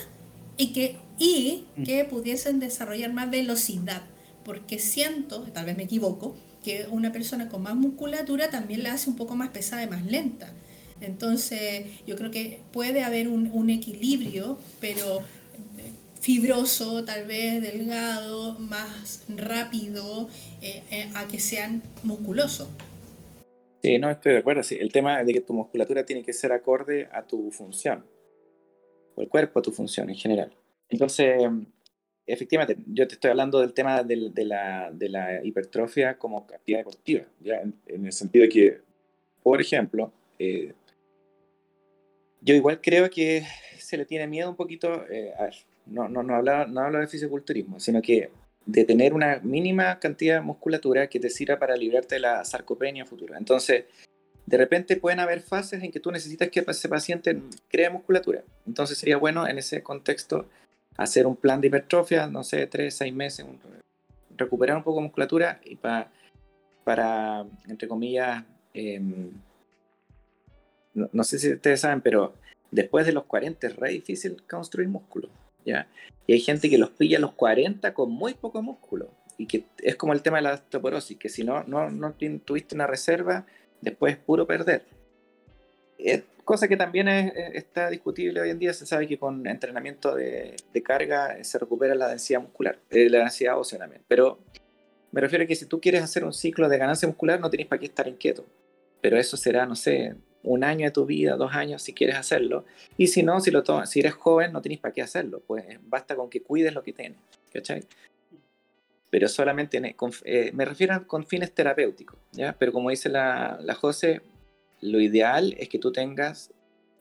y 0.59 0.75
que, 0.75 0.97
y 1.19 1.65
mm. 1.77 1.83
que 1.85 2.05
pudiesen 2.05 2.61
desarrollar 2.61 3.11
más 3.11 3.31
velocidad, 3.31 4.03
porque 4.45 4.79
siento, 4.79 5.45
tal 5.55 5.65
vez 5.65 5.79
me 5.79 5.85
equivoco, 5.85 6.37
que 6.63 6.87
una 6.91 7.11
persona 7.11 7.49
con 7.49 7.63
más 7.63 7.75
musculatura 7.75 8.51
también 8.51 8.83
la 8.83 8.93
hace 8.93 9.09
un 9.09 9.17
poco 9.17 9.35
más 9.35 9.49
pesada 9.49 9.83
y 9.83 9.87
más 9.87 10.05
lenta. 10.05 10.53
Entonces, 11.01 11.87
yo 12.07 12.17
creo 12.17 12.31
que 12.31 12.61
puede 12.71 13.03
haber 13.03 13.29
un, 13.29 13.71
equilibrio, 13.71 14.59
pero 14.79 15.21
eh, 15.79 15.91
fibroso, 16.21 17.03
tal 17.03 17.25
vez 17.25 17.63
delgado, 17.63 18.59
más 18.59 19.23
rápido, 19.27 20.29
eh, 20.61 20.83
eh, 20.91 21.09
a 21.15 21.27
que 21.29 21.41
sean 21.41 21.83
musculosos. 22.03 22.69
Sí, 23.83 23.99
no 23.99 24.11
estoy 24.11 24.33
de 24.33 24.39
acuerdo. 24.41 24.63
Sí. 24.63 24.77
El 24.79 24.93
tema 24.93 25.25
de 25.25 25.33
que 25.33 25.41
tu 25.41 25.55
musculatura 25.55 26.05
tiene 26.05 26.23
que 26.23 26.35
ser 26.35 26.53
acorde 26.53 27.09
a 27.11 27.23
tu 27.23 27.51
función 27.51 28.05
o 29.15 29.23
el 29.23 29.29
cuerpo, 29.29 29.63
tu 29.63 29.73
función 29.73 30.09
en 30.11 30.17
general. 30.17 30.53
Entonces, 30.89 31.37
efectivamente, 32.27 32.77
yo 32.87 33.07
te 33.07 33.15
estoy 33.15 33.31
hablando 33.31 33.61
del 33.61 33.73
tema 33.73 34.03
de, 34.03 34.17
la, 34.45 34.91
de 34.93 35.09
la, 35.09 35.45
hipertrofia 35.45 36.19
como 36.19 36.39
actividad 36.39 36.81
deportiva, 36.81 37.25
¿ya? 37.41 37.63
En, 37.87 38.07
el 38.07 38.13
sentido 38.13 38.43
de 38.43 38.49
que, 38.49 38.81
por 39.43 39.61
ejemplo, 39.61 40.13
eh, 40.39 40.73
yo 42.41 42.55
igual 42.55 42.81
creo 42.81 43.09
que 43.11 43.45
se 43.79 43.97
le 43.97 44.05
tiene 44.05 44.27
miedo 44.27 44.51
un 44.51 44.57
poquito, 44.57 45.07
eh, 45.11 45.33
a 45.39 45.45
ver, 45.45 45.55
no, 45.87 46.09
no, 46.09 46.23
no, 46.23 46.35
hablo, 46.35 46.67
no 46.67 46.81
hablo 46.81 46.99
de 47.01 47.07
fisiculturismo, 47.07 47.81
sino 47.81 48.01
que 48.01 48.31
de 48.67 48.85
tener 48.85 49.13
una 49.13 49.41
mínima 49.43 49.99
cantidad 49.99 50.37
de 50.37 50.41
musculatura 50.41 51.09
que 51.09 51.21
te 51.21 51.29
sirva 51.29 51.59
para 51.59 51.77
librarte 51.77 52.17
de 52.17 52.23
la 52.23 52.45
sarcopenia 52.45 53.05
futura. 53.05 53.37
Entonces, 53.37 53.85
de 54.47 54.57
repente 54.59 54.97
pueden 54.97 55.21
haber 55.21 55.41
fases 55.41 55.83
en 55.83 55.91
que 55.91 56.01
tú 56.01 56.11
necesitas 56.11 56.51
que 56.51 56.65
ese 56.67 56.89
paciente 56.89 57.41
cree 57.69 57.91
musculatura. 57.91 58.43
Entonces 58.67 58.99
sería 58.99 59.17
bueno 59.17 59.47
en 59.49 59.59
ese 59.59 59.83
contexto 59.83 60.47
hacer 60.97 61.27
un 61.27 61.37
plan 61.37 61.61
de 61.61 61.69
hipertrofia, 61.69 62.27
no 62.27 62.45
sé, 62.45 62.67
tres, 62.67 62.95
seis 62.95 63.15
meses, 63.15 63.47
recuperar 64.37 64.77
un 64.77 64.83
poco 64.83 64.99
de 64.99 65.05
musculatura 65.05 65.61
y 65.65 65.77
para, 65.77 66.11
para 66.85 67.47
entre 67.69 67.89
comillas, 67.89 68.45
em, 68.75 69.31
no, 70.95 71.25
sé 71.25 71.39
si 71.39 71.53
ustedes 71.55 71.81
saben, 71.81 72.01
pero 72.01 72.35
después 72.71 73.07
de 73.07 73.13
los 73.13 73.25
40 73.25 73.67
es 73.67 73.77
re 73.77 73.91
difícil 73.91 74.43
construir 74.49 74.89
músculo. 74.89 75.29
¿ya? 75.65 75.89
Y 76.27 76.35
hay 76.35 76.41
gente 76.41 76.71
que 76.71 76.79
los 76.79 76.91
pilla 76.91 77.19
a 77.19 77.21
los 77.21 77.33
40 77.33 77.95
con 77.95 78.11
muy 78.11 78.35
poco 78.35 78.63
músculo. 78.63 79.11
Y 79.37 79.47
que 79.47 79.65
es 79.79 79.97
como 79.97 80.13
el 80.13 80.23
tema 80.23 80.37
de 80.37 80.43
la 80.43 80.55
osteoporosis, 80.55 81.19
que 81.19 81.29
si 81.29 81.43
no, 81.43 81.65
no, 81.65 81.91
no 81.91 82.15
tuviste 82.45 82.77
una 82.77 82.87
reserva, 82.87 83.47
después 83.85 84.17
puro 84.17 84.47
perder. 84.47 84.85
Es 85.99 86.23
cosa 86.45 86.69
que 86.69 86.77
también 86.77 87.09
está 87.09 87.89
discutible 87.89 88.41
hoy 88.41 88.51
en 88.51 88.59
día, 88.59 88.73
se 88.73 88.87
sabe 88.87 89.09
que 89.09 89.19
con 89.19 89.47
entrenamiento 89.47 90.15
de, 90.15 90.57
carga 90.85 91.43
se 91.43 91.59
recupera 91.59 91.95
la 91.95 92.09
densidad 92.09 92.41
muscular, 92.41 92.79
eh, 92.91 93.09
la 93.09 93.21
densidad 93.21 93.59
ósea 93.59 93.79
también, 93.79 94.03
pero 94.07 94.39
me 95.11 95.21
refiero 95.21 95.45
a 95.45 95.47
que 95.47 95.55
si 95.55 95.67
tú 95.67 95.81
quieres 95.81 96.03
hacer 96.03 96.25
un 96.25 96.33
ciclo 96.33 96.69
de 96.69 96.77
ganancia 96.77 97.09
muscular 97.09 97.41
no 97.41 97.49
tienes 97.49 97.67
para 97.67 97.81
qué 97.81 97.87
estar 97.87 98.07
inquieto, 98.07 98.45
pero 99.01 99.17
eso 99.19 99.37
será, 99.37 99.65
no 99.67 99.77
sé, 99.77 100.15
un 100.43 100.63
año 100.63 100.85
de 100.87 100.91
tu 100.91 101.07
vida, 101.07 101.37
dos 101.37 101.55
años 101.55 101.83
si 101.83 101.95
quieres 101.95 102.17
hacerlo, 102.17 102.65
y 102.99 103.07
si 103.07 103.23
no, 103.23 103.41
si, 103.41 103.51
lo 103.51 103.63
si 103.87 104.01
eres 104.01 104.15
joven 104.15 104.53
no 104.53 104.61
tienes 104.61 104.81
para 104.81 104.93
qué 104.93 105.03
hacerlo, 105.03 105.43
pues 105.47 105.65
basta 105.83 106.15
con 106.15 106.29
que 106.29 106.43
cuides 106.43 106.75
lo 106.75 106.83
que 106.83 106.93
tienes, 106.93 107.19
¿cachai? 107.53 107.83
Pero 109.15 109.29
solamente 109.29 109.81
eh, 110.25 110.51
me 110.55 110.65
refiero 110.65 111.07
con 111.07 111.25
fines 111.25 111.55
terapéuticos, 111.55 112.19
¿ya? 112.33 112.57
Pero 112.59 112.73
como 112.73 112.91
dice 112.91 113.09
la, 113.09 113.61
la 113.63 113.77
José, 113.77 114.23
lo 114.81 115.01
ideal 115.01 115.55
es 115.57 115.69
que 115.69 115.79
tú 115.79 115.93
tengas 115.93 116.53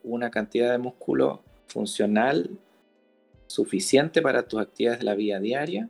una 0.03 0.29
cantidad 0.29 0.69
de 0.69 0.77
músculo 0.77 1.41
funcional 1.65 2.51
suficiente 3.47 4.21
para 4.21 4.47
tus 4.47 4.61
actividades 4.61 4.99
de 4.99 5.05
la 5.05 5.15
vida 5.15 5.39
diaria 5.39 5.89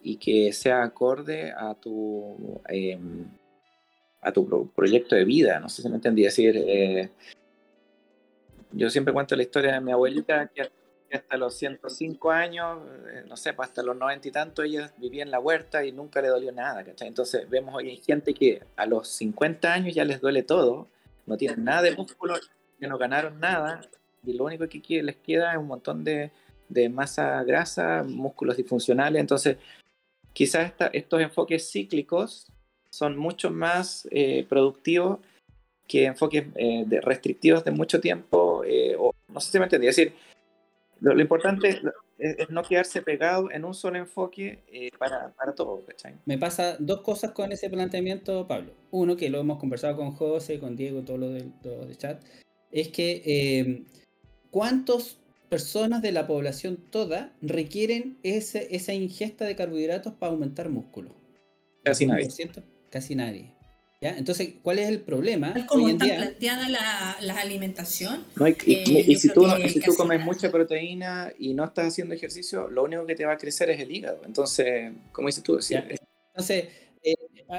y 0.00 0.16
que 0.16 0.50
sea 0.54 0.82
acorde 0.82 1.52
a 1.54 1.74
tu, 1.74 2.62
em, 2.66 3.26
a 4.22 4.32
tu 4.32 4.72
proyecto 4.74 5.14
de 5.14 5.26
vida. 5.26 5.60
No 5.60 5.68
sé 5.68 5.82
si 5.82 5.90
me 5.90 5.96
entendí 5.96 6.22
decir. 6.22 6.56
Eh, 6.56 7.10
yo 8.72 8.88
siempre 8.88 9.12
cuento 9.12 9.36
la 9.36 9.42
historia 9.42 9.74
de 9.74 9.82
mi 9.82 9.92
abuelita 9.92 10.46
que, 10.46 10.70
hasta 11.16 11.36
los 11.36 11.54
105 11.54 12.30
años, 12.30 12.78
eh, 13.12 13.24
no 13.28 13.36
sé, 13.36 13.52
pues 13.54 13.68
hasta 13.68 13.82
los 13.82 13.96
90 13.96 14.28
y 14.28 14.30
tanto, 14.30 14.62
ella 14.62 14.92
vivía 14.98 15.22
en 15.22 15.30
la 15.30 15.40
huerta 15.40 15.84
y 15.84 15.92
nunca 15.92 16.20
le 16.20 16.28
dolió 16.28 16.52
nada. 16.52 16.84
Entonces 17.00 17.48
vemos 17.48 17.74
hoy 17.74 17.96
gente 17.96 18.34
que 18.34 18.62
a 18.76 18.86
los 18.86 19.08
50 19.08 19.72
años 19.72 19.94
ya 19.94 20.04
les 20.04 20.20
duele 20.20 20.42
todo, 20.42 20.88
no 21.26 21.36
tienen 21.36 21.64
nada 21.64 21.82
de 21.82 21.96
músculo, 21.96 22.34
que 22.78 22.86
no 22.86 22.98
ganaron 22.98 23.40
nada 23.40 23.80
y 24.24 24.34
lo 24.34 24.44
único 24.44 24.68
que 24.68 25.02
les 25.02 25.16
queda 25.16 25.52
es 25.52 25.58
un 25.58 25.66
montón 25.66 26.04
de, 26.04 26.30
de 26.68 26.88
masa 26.88 27.42
grasa, 27.44 28.04
músculos 28.06 28.56
disfuncionales. 28.56 29.20
Entonces, 29.20 29.56
quizás 30.32 30.72
estos 30.92 31.20
enfoques 31.20 31.70
cíclicos 31.70 32.46
son 32.90 33.16
mucho 33.16 33.50
más 33.50 34.08
eh, 34.10 34.46
productivos 34.48 35.18
que 35.86 36.04
enfoques 36.04 36.46
eh, 36.56 36.84
de 36.86 37.00
restrictivos 37.00 37.64
de 37.64 37.70
mucho 37.70 38.00
tiempo, 38.00 38.62
eh, 38.64 38.94
o 38.98 39.14
no 39.28 39.40
sé 39.40 39.50
si 39.50 39.58
me 39.58 39.64
entendí, 39.64 39.86
es 39.86 39.96
decir, 39.96 40.14
lo, 41.00 41.20
importante 41.20 41.80
es, 42.18 42.50
no 42.50 42.62
quedarse 42.62 43.02
pegado 43.02 43.50
en 43.50 43.64
un 43.64 43.74
solo 43.74 43.98
enfoque 43.98 44.90
para, 44.98 45.32
para, 45.34 45.54
todo. 45.54 45.84
Me 46.24 46.38
pasa 46.38 46.76
dos 46.78 47.02
cosas 47.02 47.32
con 47.32 47.52
ese 47.52 47.70
planteamiento, 47.70 48.46
Pablo. 48.46 48.72
Uno, 48.90 49.16
que 49.16 49.30
lo 49.30 49.40
hemos 49.40 49.58
conversado 49.58 49.96
con 49.96 50.12
José, 50.12 50.58
con 50.58 50.76
Diego, 50.76 51.02
todo 51.02 51.18
lo 51.18 51.30
del 51.30 51.52
de 51.62 51.96
chat, 51.96 52.22
es 52.70 52.88
que 52.88 53.84
cuántas 54.50 55.18
personas 55.48 56.02
de 56.02 56.12
la 56.12 56.26
población 56.26 56.76
toda 56.90 57.32
requieren 57.40 58.18
ese, 58.22 58.74
esa 58.74 58.92
ingesta 58.92 59.44
de 59.44 59.56
carbohidratos 59.56 60.14
para 60.14 60.32
aumentar 60.32 60.68
músculo. 60.68 61.14
Casi 61.82 62.06
nadie. 62.06 62.28
Casi 62.90 63.14
nadie. 63.14 63.57
¿Ya? 64.00 64.16
Entonces, 64.16 64.54
¿cuál 64.62 64.78
es 64.78 64.88
el 64.88 65.00
problema? 65.00 65.54
¿Cómo 65.66 65.88
está 65.88 66.04
planteada 66.04 66.68
la, 66.68 67.16
la 67.20 67.40
alimentación? 67.40 68.24
y, 68.64 68.72
eh, 68.72 69.16
si 69.16 69.28
tú, 69.32 69.44
si 69.68 69.80
tú 69.80 69.94
comes 69.96 70.24
mucha 70.24 70.52
proteína 70.52 71.32
y 71.36 71.52
no 71.54 71.64
estás 71.64 71.88
haciendo 71.88 72.14
ejercicio, 72.14 72.68
lo 72.68 72.84
único 72.84 73.04
que 73.06 73.16
te 73.16 73.26
va 73.26 73.32
a 73.32 73.36
crecer 73.36 73.70
es 73.70 73.80
el 73.80 73.90
hígado. 73.90 74.20
Entonces, 74.24 74.92
como 75.10 75.26
dices 75.26 75.42
tú, 75.42 75.58
entonces, 76.38 76.68
eh, 77.02 77.14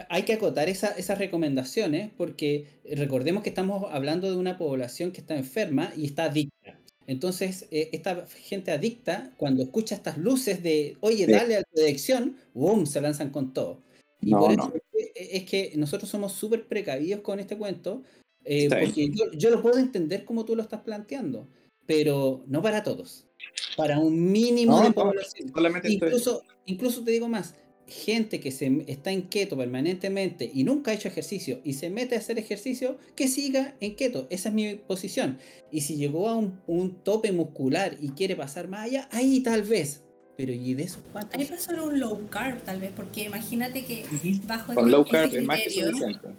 hay 0.08 0.24
que 0.24 0.34
acotar 0.34 0.70
esas 0.70 1.18
recomendaciones 1.18 2.10
porque 2.16 2.68
recordemos 2.90 3.44
que 3.44 3.50
estamos 3.50 3.92
hablando 3.92 4.30
de 4.32 4.38
una 4.38 4.58
población 4.58 5.12
que 5.12 5.20
está 5.20 5.36
enferma 5.36 5.92
y 5.98 6.06
está 6.06 6.26
adicta. 6.26 6.80
Entonces, 7.06 7.68
eh, 7.72 7.90
esta 7.92 8.28
gente 8.28 8.72
adicta, 8.72 9.34
cuando 9.36 9.64
escucha 9.64 9.96
estas 9.96 10.18
luces 10.18 10.64
de, 10.64 10.96
oye, 11.02 11.28
dale 11.28 11.58
a 11.58 11.60
la 11.60 11.66
dirección, 11.74 12.38
¡boom! 12.54 12.86
se 12.86 13.02
lanzan 13.02 13.32
con 13.32 13.52
todo. 13.52 13.82
Y 14.22 14.32
por 14.32 14.52
eso 14.52 14.74
es, 15.20 15.44
que, 15.44 15.74
nosotros 15.76 16.10
somos 16.10 16.34
súper 16.34 16.68
precavidos 16.68 17.22
con 17.22 17.40
este 17.40 17.58
cuento, 17.58 18.04
eh, 18.46 18.70
porque 18.70 19.12
yo, 19.34 19.50
lo 19.50 19.62
puedo 19.62 19.78
entender 19.78 20.26
como 20.26 20.46
tú 20.46 20.56
lo 20.56 20.64
estás 20.64 20.82
planteando, 20.82 21.48
pero 21.86 22.44
no 22.48 22.62
para 22.62 22.84
todos. 22.84 23.28
Para 23.76 24.00
un 24.00 24.32
mínimo 24.32 24.82
de 24.82 24.92
población. 24.92 25.52
incluso, 25.86 26.44
incluso 26.66 27.04
te 27.04 27.12
digo 27.12 27.28
más, 27.28 27.56
gente 27.90 28.40
que 28.40 28.52
se 28.52 28.86
está 28.88 29.12
en 29.12 29.24
keto 29.24 29.58
permanentemente 29.58 30.50
y 30.54 30.64
nunca 30.64 30.92
ha 30.92 30.94
hecho 30.94 31.08
ejercicio 31.08 31.60
y 31.64 31.74
se 31.74 31.90
mete 31.90 32.16
a 32.16 32.20
hacer 32.20 32.38
ejercicio, 32.38 32.98
que 33.16 33.28
siga 33.28 33.76
en 33.80 33.96
keto. 33.96 34.28
Esa 34.30 34.50
es 34.50 34.56
mi 34.56 34.76
posición. 34.76 35.40
Y 35.72 35.82
si 35.82 35.98
llegó 35.98 36.30
a 36.30 36.36
un, 36.36 36.96
tope 37.04 37.32
muscular 37.32 37.98
y 38.00 38.10
quiere 38.10 38.36
pasar 38.36 38.68
más 38.68 38.86
allá, 38.86 39.10
ahí 39.12 39.42
tal 39.42 39.64
vez. 39.64 40.04
Pero 40.40 40.54
¿y 40.54 40.74
de 40.74 40.84
esos 40.84 41.02
cuántos? 41.12 41.38
Ahí 41.38 41.46
pasó 41.46 41.74
un 41.84 42.00
low 42.00 42.30
carb 42.30 42.64
tal 42.64 42.80
vez, 42.80 42.94
porque 42.96 43.26
imagínate 43.26 43.84
que 43.84 44.06
bajo 44.46 44.74
Con 44.74 44.90
low 44.90 45.04
carb 45.06 45.36
es 45.36 45.44
más 45.44 45.60
que 45.60 45.70
suficiente. 45.70 46.30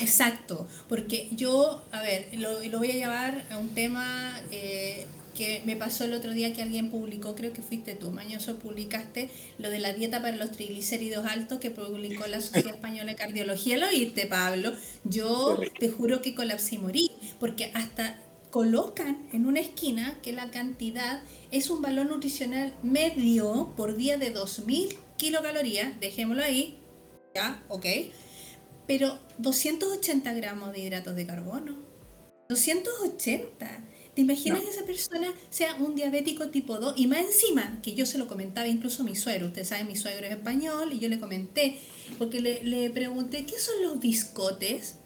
Exacto, 0.00 0.66
porque 0.88 1.28
yo, 1.30 1.84
a 1.92 2.02
ver, 2.02 2.30
lo, 2.32 2.60
lo 2.64 2.78
voy 2.78 2.90
a 2.90 2.94
llevar 2.94 3.46
a 3.52 3.58
un 3.58 3.68
tema 3.68 4.42
eh, 4.50 5.06
que 5.36 5.62
me 5.64 5.76
pasó 5.76 6.02
el 6.02 6.14
otro 6.14 6.32
día 6.32 6.52
que 6.52 6.62
alguien 6.62 6.90
publicó, 6.90 7.36
creo 7.36 7.52
que 7.52 7.62
fuiste 7.62 7.94
tú, 7.94 8.10
Mañoso, 8.10 8.58
publicaste 8.58 9.30
lo 9.58 9.70
de 9.70 9.78
la 9.78 9.92
dieta 9.92 10.20
para 10.20 10.36
los 10.36 10.50
triglicéridos 10.50 11.24
altos 11.24 11.60
que 11.60 11.70
publicó 11.70 12.26
la 12.26 12.40
Sociedad 12.40 12.74
Española 12.74 13.12
de 13.12 13.16
Cardiología. 13.16 13.78
¿Lo 13.78 13.86
oíste, 13.86 14.26
Pablo? 14.26 14.72
Yo 15.04 15.60
te 15.78 15.90
juro 15.90 16.22
que 16.22 16.34
colapsé 16.34 16.74
y 16.74 16.78
morí, 16.78 17.12
porque 17.38 17.70
hasta 17.72 18.18
colocan 18.50 19.28
en 19.32 19.46
una 19.46 19.60
esquina 19.60 20.18
que 20.22 20.32
la 20.32 20.50
cantidad 20.50 21.22
es 21.50 21.70
un 21.70 21.82
valor 21.82 22.06
nutricional 22.06 22.74
medio 22.82 23.74
por 23.76 23.96
día 23.96 24.16
de 24.16 24.34
2.000 24.34 24.96
kilocalorías, 25.16 25.98
dejémoslo 26.00 26.42
ahí, 26.42 26.78
ya, 27.34 27.62
ok, 27.68 27.86
pero 28.86 29.18
280 29.38 30.32
gramos 30.32 30.72
de 30.72 30.80
hidratos 30.80 31.14
de 31.14 31.26
carbono. 31.26 31.76
280. 32.48 33.84
¿Te 34.14 34.22
imaginas 34.22 34.62
que 34.62 34.70
esa 34.70 34.84
persona 34.84 35.32
sea 35.50 35.74
un 35.76 35.94
diabético 35.94 36.48
tipo 36.48 36.78
2? 36.78 36.94
Y 36.96 37.06
más 37.06 37.20
encima, 37.20 37.80
que 37.82 37.94
yo 37.94 38.06
se 38.06 38.18
lo 38.18 38.26
comentaba 38.26 38.66
incluso 38.66 39.02
a 39.02 39.04
mi 39.04 39.14
suegro, 39.14 39.46
usted 39.46 39.64
sabe, 39.64 39.84
mi 39.84 39.94
suegro 39.94 40.26
es 40.26 40.32
español, 40.32 40.92
y 40.92 40.98
yo 40.98 41.08
le 41.08 41.20
comenté, 41.20 41.78
porque 42.16 42.40
le, 42.40 42.90
pregunté, 42.90 43.44
¿qué 43.44 43.58
son 43.60 43.80
los 43.82 44.00
biscotes? 44.00 44.96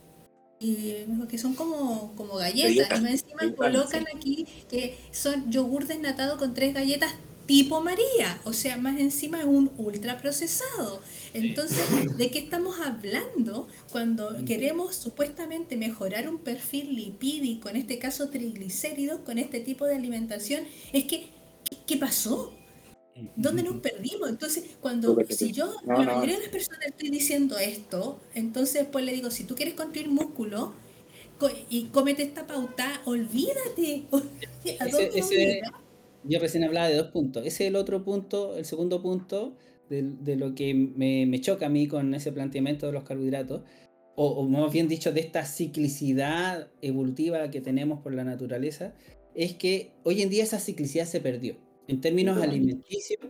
Y 0.63 1.05
me 1.09 1.15
dijo 1.15 1.29
que 1.29 1.39
son 1.39 1.55
como, 1.55 2.15
como 2.15 2.37
galletas. 2.37 3.01
Y 3.01 3.03
más 3.03 3.11
encima 3.11 3.55
colocan 3.57 4.05
aquí 4.15 4.47
que 4.71 4.97
son 5.11 5.51
yogur 5.51 5.87
desnatado 5.87 6.39
con 6.39 6.55
tres 6.55 6.73
galletas 6.73 7.13
tipo 7.47 7.81
María, 7.81 8.41
o 8.45 8.53
sea, 8.53 8.77
más 8.77 8.99
encima 8.99 9.41
es 9.41 9.45
un 9.45 9.71
ultra 9.77 10.19
procesado. 10.19 11.03
Entonces, 11.35 12.17
¿de 12.17 12.31
qué 12.31 12.39
estamos 12.39 12.81
hablando 12.81 13.69
cuando 13.91 14.45
queremos 14.47 14.97
supuestamente 14.97 15.77
mejorar 15.77 16.29
un 16.29 16.39
perfil 16.39 16.95
lipídico, 16.95 17.69
en 17.69 17.77
este 17.77 17.99
caso 17.99 18.31
triglicéridos, 18.31 19.21
con 19.21 19.39
este 19.39 19.61
tipo 19.61 19.87
de 19.87 19.97
alimentación? 19.97 20.65
Es 20.93 21.05
que, 21.05 21.29
¿qué 21.87 21.97
pasó? 21.97 22.55
¿Dónde 23.37 23.63
nos 23.63 23.77
perdimos? 23.77 24.29
Entonces, 24.29 24.65
cuando 24.81 25.17
si 25.29 25.53
yo, 25.53 25.75
la 25.85 25.99
mayoría 25.99 26.37
de 26.37 26.43
las 26.43 26.51
personas 26.51 26.87
estoy 26.87 27.11
diciendo 27.11 27.59
esto, 27.59 28.21
entonces 28.35 28.87
pues 28.91 29.05
le 29.05 29.13
digo, 29.13 29.31
si 29.31 29.45
tú 29.45 29.55
quieres 29.55 29.75
construir 29.75 30.09
músculo 30.09 30.75
y 31.69 31.87
cómete 31.87 32.23
esta 32.23 32.47
pauta, 32.47 33.03
olvídate. 33.05 34.05
¿A 34.81 34.87
dónde 34.87 35.63
yo 36.25 36.39
recién 36.39 36.65
hablaba 36.65 36.89
de 36.89 36.97
dos 36.97 37.09
puntos. 37.09 37.45
Ese 37.45 37.65
es 37.65 37.69
el 37.69 37.77
otro 37.77 38.05
punto, 38.05 38.57
el 38.57 38.65
segundo 38.65 39.03
punto 39.03 39.57
de, 39.89 40.37
lo 40.37 40.55
que 40.55 40.73
me, 40.75 41.41
choca 41.41 41.67
a 41.67 41.69
mí 41.69 41.87
con 41.87 42.15
ese 42.15 42.33
planteamiento 42.33 42.87
de 42.87 42.93
los 42.93 43.05
carbohidratos, 43.05 43.63
o, 44.15 44.43
más 44.45 44.73
bien 44.73 44.89
dicho, 44.89 45.13
de 45.13 45.21
esta 45.21 45.45
ciclicidad 45.45 46.69
evolutiva 46.81 47.51
que 47.51 47.61
tenemos 47.61 48.01
por 48.01 48.15
la 48.15 48.25
naturaleza, 48.25 48.95
es 49.35 49.55
que 49.55 49.93
hoy 50.05 50.23
en 50.23 50.31
día 50.31 50.45
esa 50.45 50.61
ciclicidad 50.61 51.07
se 51.07 51.21
perdió. 51.21 51.57
En 51.93 52.01
términos 52.01 52.41
alimenticios, 52.41 53.21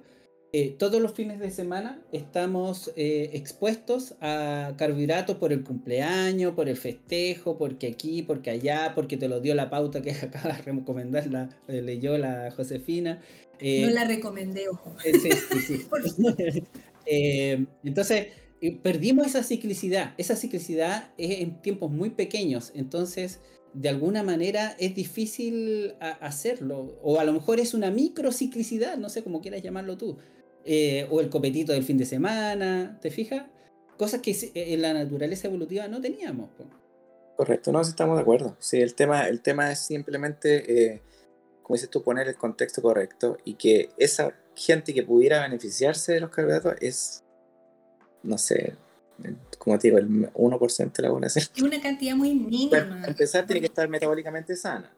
eh, 0.53 0.77
todos 0.79 1.03
los 1.03 1.15
fines 1.15 1.41
de 1.41 1.51
semana 1.51 2.01
estamos 2.13 2.93
eh, 2.95 3.31
expuestos 3.33 4.15
a 4.21 4.75
carbohidratos 4.79 5.37
por 5.39 5.53
el 5.53 5.65
cumpleaños, 5.65 6.55
por 6.55 6.69
el 6.69 6.77
festejo, 6.77 7.59
porque 7.59 7.89
aquí, 7.89 8.23
porque 8.23 8.51
allá, 8.51 8.93
porque 8.95 9.17
te 9.17 9.29
lo 9.29 9.41
dio 9.41 9.57
la 9.57 9.69
pauta 9.69 10.01
que 10.01 10.13
acaba 10.23 10.55
de 10.55 10.63
recomendar, 10.63 11.27
la, 11.27 11.49
eh, 11.67 11.83
leyó 11.83 12.17
la 12.19 12.53
Josefina. 12.53 13.21
no 13.61 13.91
la 13.91 14.05
recomendé, 14.05 14.69
ojo. 14.69 14.95
Sí, 15.03 15.33
sí, 15.33 15.59
sí. 15.67 16.63
entonces, 17.83 18.29
perdimos 18.81 19.27
esa 19.27 19.43
ciclicidad. 19.43 20.15
Esa 20.19 20.37
ciclicidad 20.37 21.11
es 21.19 21.41
en 21.41 21.61
tiempos 21.63 21.91
muy 21.91 22.11
pequeños. 22.11 22.71
Entonces, 22.77 23.41
de 23.75 23.89
alguna 23.89 24.23
manera 24.23 24.77
es 24.79 24.95
difícil 24.95 25.95
hacerlo. 26.01 26.99
O 27.03 27.19
a 27.19 27.25
lo 27.25 27.33
mejor 27.33 27.61
es 27.61 27.75
una 27.75 27.91
microciclicidad, 27.91 28.97
no 28.97 29.09
sé 29.09 29.23
cómo 29.23 29.41
quieras 29.41 29.63
llamarlo 29.63 29.97
tú. 29.97 30.19
Eh, 30.65 31.07
o 31.11 31.21
el 31.21 31.29
copetito 31.29 31.73
del 31.73 31.83
fin 31.83 31.99
de 31.99 32.05
semana, 32.05 32.99
¿te 33.01 33.11
fijas? 33.11 33.47
Cosas 33.97 34.21
que 34.21 34.35
en 34.55 34.83
la 34.83 34.93
naturaleza 34.93 35.49
evolutiva 35.49 35.89
no 35.89 36.01
teníamos. 36.01 36.51
Correcto, 37.37 37.73
no, 37.73 37.81
estamos 37.81 38.17
de 38.17 38.23
acuerdo. 38.23 38.57
Sí, 38.61 38.81
el 38.81 38.95
tema, 38.95 39.27
el 39.29 39.41
tema 39.41 39.73
es 39.73 39.81
simplemente, 39.81 40.93
eh, 40.95 41.03
como 41.63 41.75
dices 41.75 41.91
tú, 41.91 42.03
poner 42.03 42.29
el 42.29 42.37
contexto 42.37 42.83
correcto 42.83 43.39
y 43.45 43.55
que 43.55 43.91
esa 43.97 44.35
gente 44.55 44.95
que 44.95 45.03
pudiera 45.03 45.43
beneficiarse 45.43 46.13
de 46.13 46.21
los 46.21 46.31
carbohidratos 46.31 46.75
es, 46.81 47.25
no 48.23 48.39
sé, 48.39 48.77
como 49.59 49.79
te 49.79 49.89
digo, 49.89 49.99
el 49.99 50.33
1% 50.33 50.93
de 50.93 51.03
la 51.03 51.11
población. 51.11 51.45
Es 51.55 51.63
una 51.63 51.81
cantidad 51.81 52.17
muy 52.17 52.35
mínima. 52.35 52.71
Para 52.71 53.09
empezar, 53.09 53.47
tiene 53.47 53.61
que 53.61 53.67
estar 53.67 53.89
metabólicamente 53.89 54.57
sana. 54.57 54.93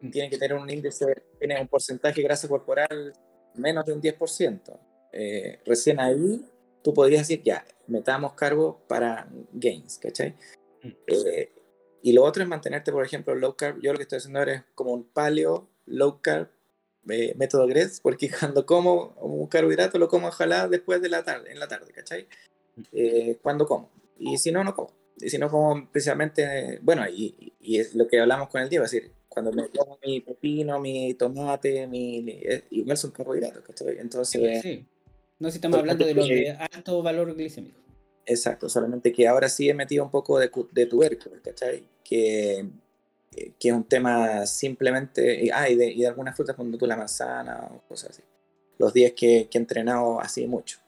Mm. 0.00 0.10
Tiene 0.10 0.30
que 0.30 0.38
tener 0.38 0.56
un 0.56 0.68
índice, 0.68 1.06
tiene 1.38 1.60
un 1.60 1.68
porcentaje 1.68 2.16
de 2.16 2.22
grasa 2.22 2.48
corporal 2.48 3.12
menos 3.54 3.84
de 3.84 3.92
un 3.92 4.00
10%. 4.00 4.78
Eh, 5.12 5.60
recién 5.66 6.00
ahí 6.00 6.44
tú 6.82 6.94
podrías 6.94 7.26
decir, 7.26 7.42
ya, 7.42 7.64
metamos 7.86 8.34
cargo 8.34 8.80
para 8.88 9.28
gains, 9.52 9.98
¿cachai? 9.98 10.36
Mm. 10.82 10.88
Eh, 11.06 11.52
y 12.02 12.12
lo 12.12 12.24
otro 12.24 12.42
es 12.42 12.48
mantenerte, 12.48 12.92
por 12.92 13.04
ejemplo, 13.04 13.34
low 13.34 13.54
carb. 13.56 13.80
Yo 13.82 13.92
lo 13.92 13.98
que 13.98 14.04
estoy 14.04 14.18
haciendo 14.18 14.38
ahora 14.38 14.54
es 14.54 14.62
como 14.74 14.92
un 14.92 15.04
paleo 15.04 15.68
low 15.86 16.20
carb 16.22 16.48
eh, 17.08 17.34
método 17.36 17.66
GRES, 17.66 18.00
porque 18.00 18.30
cuando 18.38 18.66
como 18.66 19.14
un 19.20 19.46
carbohidrato 19.46 19.98
lo 19.98 20.08
como 20.08 20.28
ojalá 20.28 20.68
después 20.68 21.00
de 21.02 21.08
la 21.08 21.24
tarde, 21.24 21.50
en 21.50 21.58
la 21.58 21.68
tarde, 21.68 21.92
¿cachai? 21.92 22.28
Eh, 22.92 23.38
cuando 23.42 23.66
como. 23.66 23.90
Y 24.18 24.38
si 24.38 24.52
no, 24.52 24.62
no 24.64 24.74
como. 24.74 24.92
Y 25.18 25.28
si 25.28 25.38
no 25.38 25.50
como 25.50 25.88
precisamente, 25.90 26.78
bueno, 26.82 27.06
y, 27.08 27.52
y 27.60 27.78
es 27.78 27.94
lo 27.94 28.08
que 28.08 28.20
hablamos 28.20 28.48
con 28.48 28.62
el 28.62 28.68
Diego, 28.68 28.84
es 28.84 28.90
decir, 28.90 29.12
cuando 29.28 29.52
me 29.52 29.68
como 29.68 29.98
mi 30.04 30.20
pepino, 30.20 30.80
mi 30.80 31.14
tomate, 31.14 31.86
mi, 31.86 32.24
eh, 32.28 32.64
igual 32.70 32.96
son 32.96 33.10
carbohidratos, 33.12 33.62
¿cachai? 33.62 33.98
Entonces... 33.98 34.62
Sí. 34.62 34.86
No 35.38 35.50
si 35.50 35.56
estamos 35.56 35.78
hablando 35.78 36.04
de 36.04 36.14
los 36.14 36.28
de 36.28 36.50
alto 36.50 37.02
valor 37.02 37.34
glicémico. 37.34 37.78
Exacto, 38.26 38.68
solamente 38.68 39.12
que 39.12 39.26
ahora 39.26 39.48
sí 39.48 39.70
he 39.70 39.74
metido 39.74 40.04
un 40.04 40.10
poco 40.10 40.38
de, 40.38 40.50
de 40.72 40.86
tubérculos, 40.86 41.40
¿cachai? 41.40 41.82
Que, 42.04 42.66
que 43.58 43.68
es 43.68 43.74
un 43.74 43.84
tema 43.84 44.44
simplemente, 44.46 45.50
ah, 45.52 45.68
y 45.68 45.76
de, 45.76 45.90
y 45.90 46.00
de 46.00 46.06
algunas 46.08 46.36
frutas 46.36 46.56
cuando 46.56 46.76
tú 46.76 46.86
la 46.86 46.96
manzana 46.96 47.70
o 47.70 47.80
cosas 47.88 48.10
así. 48.10 48.22
Los 48.78 48.92
días 48.92 49.12
que, 49.12 49.48
que 49.50 49.58
he 49.58 49.60
entrenado 49.60 50.20
así 50.20 50.46
mucho 50.46 50.78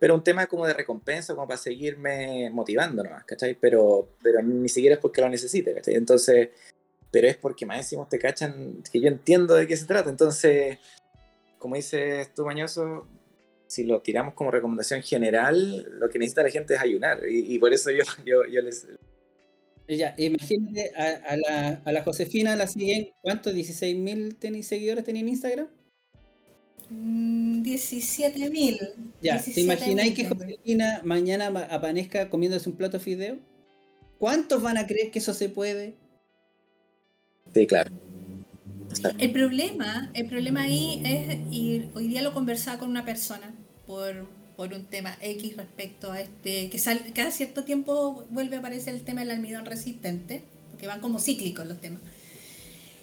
pero 0.00 0.14
un 0.14 0.24
tema 0.24 0.46
como 0.46 0.66
de 0.66 0.72
recompensa, 0.72 1.34
como 1.34 1.46
para 1.46 1.58
seguirme 1.58 2.48
motivando 2.50 3.04
nomás, 3.04 3.22
¿cachai? 3.24 3.54
Pero, 3.54 4.08
pero 4.22 4.42
ni 4.42 4.68
siquiera 4.70 4.94
es 4.94 5.00
porque 5.00 5.20
lo 5.20 5.28
necesite, 5.28 5.74
¿cachai? 5.74 5.94
Entonces, 5.94 6.48
pero 7.10 7.28
es 7.28 7.36
porque 7.36 7.66
más 7.66 7.76
decimos 7.76 8.08
te 8.08 8.18
cachan, 8.18 8.82
que 8.90 8.98
yo 8.98 9.08
entiendo 9.08 9.54
de 9.54 9.66
qué 9.66 9.76
se 9.76 9.84
trata. 9.84 10.08
Entonces, 10.08 10.78
como 11.58 11.76
dices 11.76 12.32
tú, 12.34 12.46
Mañoso, 12.46 13.06
si 13.66 13.84
lo 13.84 14.00
tiramos 14.00 14.32
como 14.32 14.50
recomendación 14.50 15.02
general, 15.02 15.82
lo 16.00 16.08
que 16.08 16.18
necesita 16.18 16.44
la 16.44 16.50
gente 16.50 16.74
es 16.74 16.80
ayunar. 16.80 17.20
Y, 17.28 17.58
por 17.58 17.74
eso 17.74 17.90
yo, 17.90 18.04
yo, 18.24 18.46
yo 18.46 18.62
les... 18.62 18.88
Ya, 19.86 20.14
imagínate, 20.16 20.92
a, 20.96 21.36
la, 21.36 21.82
a 21.84 21.92
la 21.92 22.02
Josefina 22.04 22.56
la 22.56 22.66
siguen, 22.68 23.10
¿cuántos? 23.20 23.52
¿16.000 23.52 24.62
seguidores 24.62 25.04
tenía 25.04 25.20
en 25.20 25.28
Instagram? 25.28 25.68
17 26.90 28.50
mil. 28.50 28.78
Ya, 29.22 29.40
¿te 29.42 29.60
imagináis 29.60 30.14
que 30.14 30.26
Josefina 30.26 31.00
mañana 31.04 31.46
apanezca 31.70 32.28
comiéndose 32.28 32.68
un 32.68 32.76
plato 32.76 32.98
de 32.98 33.04
fideo? 33.04 33.38
¿Cuántos 34.18 34.60
van 34.60 34.76
a 34.76 34.86
creer 34.86 35.10
que 35.10 35.20
eso 35.20 35.32
se 35.32 35.48
puede? 35.48 35.94
Sí, 37.54 37.66
claro. 37.66 37.90
El 39.18 39.32
problema, 39.32 40.10
el 40.14 40.26
problema 40.26 40.62
ahí 40.62 41.00
es, 41.04 41.38
y 41.52 41.88
hoy 41.94 42.08
día 42.08 42.22
lo 42.22 42.34
conversaba 42.34 42.78
con 42.78 42.90
una 42.90 43.04
persona 43.04 43.54
por, 43.86 44.26
por 44.56 44.72
un 44.74 44.84
tema 44.84 45.16
X 45.20 45.56
respecto 45.56 46.10
a 46.10 46.20
este, 46.20 46.68
que 46.70 46.78
cada 47.14 47.30
cierto 47.30 47.62
tiempo 47.64 48.26
vuelve 48.30 48.56
a 48.56 48.58
aparecer 48.58 48.94
el 48.94 49.02
tema 49.02 49.20
del 49.20 49.30
almidón 49.30 49.64
resistente, 49.64 50.42
porque 50.70 50.88
van 50.88 51.00
como 51.00 51.20
cíclicos 51.20 51.66
los 51.66 51.80
temas. 51.80 52.00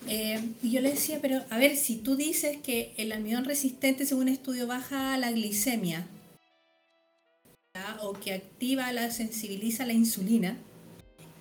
Eh, 0.08 0.42
y 0.64 0.72
yo 0.72 0.82
le 0.82 0.92
decía, 0.92 1.20
pero 1.22 1.44
a 1.50 1.58
ver, 1.58 1.76
si 1.76 1.98
tú 1.98 2.16
dices 2.16 2.58
que 2.58 2.94
el 2.98 3.12
almidón 3.12 3.46
resistente, 3.46 4.06
según 4.06 4.28
estudio, 4.28 4.68
baja 4.68 5.18
la 5.18 5.32
glicemia, 5.32 6.08
o 8.02 8.14
que 8.14 8.34
activa, 8.34 8.92
la 8.92 9.12
sensibiliza 9.12 9.86
la 9.86 9.94
insulina, 9.94 10.58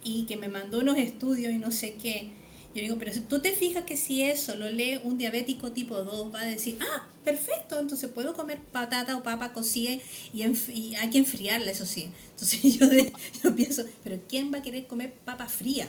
y 0.05 0.25
que 0.27 0.37
me 0.37 0.49
mandó 0.49 0.81
unos 0.81 0.99
estudios 0.99 1.53
y 1.53 1.59
no 1.59 1.71
sé 1.71 1.95
qué, 1.95 2.31
yo 2.75 2.83
digo, 2.83 2.97
pero 2.99 3.13
si 3.13 3.21
tú 3.21 3.41
te 3.41 3.53
fijas 3.53 3.85
que 3.85 3.97
si 3.97 4.23
eso 4.23 4.55
lo 4.55 4.71
lee 4.71 5.01
un 5.03 5.17
diabético 5.17 5.73
tipo 5.73 5.97
2, 5.97 6.35
va 6.35 6.43
a 6.43 6.45
decir, 6.45 6.77
ah, 6.83 7.09
perfecto, 7.25 7.81
entonces 7.81 8.11
puedo 8.11 8.35
comer 8.35 8.59
patata 8.71 9.17
o 9.17 9.23
papa 9.23 9.55
cocida 9.55 9.97
y, 10.35 10.43
hay 10.43 11.11
que 11.11 11.19
enfriarla, 11.19 11.71
eso 11.71 11.87
sí. 11.87 12.11
Entonces 12.33 12.79
yo 13.43 13.57
pienso, 13.57 13.85
pero 14.05 14.21
¿quién 14.29 14.53
va 14.53 14.59
a 14.59 14.63
querer 14.63 14.87
comer 14.87 15.15
papa 15.25 15.47
fría? 15.47 15.89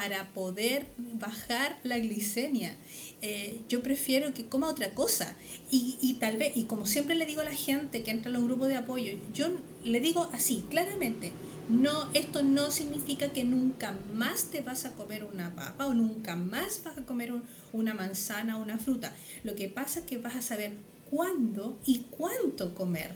Para 0.00 0.32
poder 0.32 0.86
bajar 0.96 1.78
la 1.82 1.98
glicemia. 1.98 2.74
Eh, 3.20 3.60
yo 3.68 3.82
prefiero 3.82 4.32
que 4.32 4.46
coma 4.46 4.70
otra 4.70 4.94
cosa. 4.94 5.36
Y, 5.70 5.98
y, 6.00 6.14
tal 6.14 6.38
vez, 6.38 6.56
y 6.56 6.64
como 6.64 6.86
siempre 6.86 7.14
le 7.14 7.26
digo 7.26 7.42
a 7.42 7.44
la 7.44 7.54
gente 7.54 8.02
que 8.02 8.10
entra 8.10 8.30
en 8.30 8.32
los 8.32 8.44
grupos 8.44 8.68
de 8.68 8.76
apoyo, 8.76 9.18
yo 9.34 9.48
le 9.84 10.00
digo 10.00 10.30
así, 10.32 10.64
claramente, 10.70 11.32
no, 11.68 12.10
esto 12.14 12.42
no 12.42 12.70
significa 12.70 13.30
que 13.34 13.44
nunca 13.44 13.94
más 14.14 14.44
te 14.44 14.62
vas 14.62 14.86
a 14.86 14.92
comer 14.94 15.22
una 15.22 15.54
papa 15.54 15.86
o 15.86 15.92
nunca 15.92 16.34
más 16.34 16.80
vas 16.82 16.96
a 16.96 17.02
comer 17.02 17.34
una 17.74 17.92
manzana 17.92 18.56
o 18.56 18.62
una 18.62 18.78
fruta. 18.78 19.14
Lo 19.44 19.54
que 19.54 19.68
pasa 19.68 20.00
es 20.00 20.06
que 20.06 20.16
vas 20.16 20.34
a 20.34 20.40
saber 20.40 20.72
cuándo 21.10 21.78
y 21.84 22.06
cuánto 22.08 22.74
comer. 22.74 23.14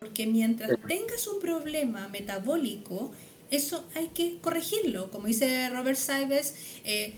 Porque 0.00 0.26
mientras 0.26 0.70
tengas 0.88 1.28
un 1.28 1.40
problema 1.40 2.08
metabólico, 2.08 3.12
eso 3.50 3.84
hay 3.94 4.08
que 4.08 4.38
corregirlo. 4.40 5.10
Como 5.10 5.26
dice 5.26 5.68
Robert 5.70 5.98
Saibes, 5.98 6.54
eh, 6.84 7.14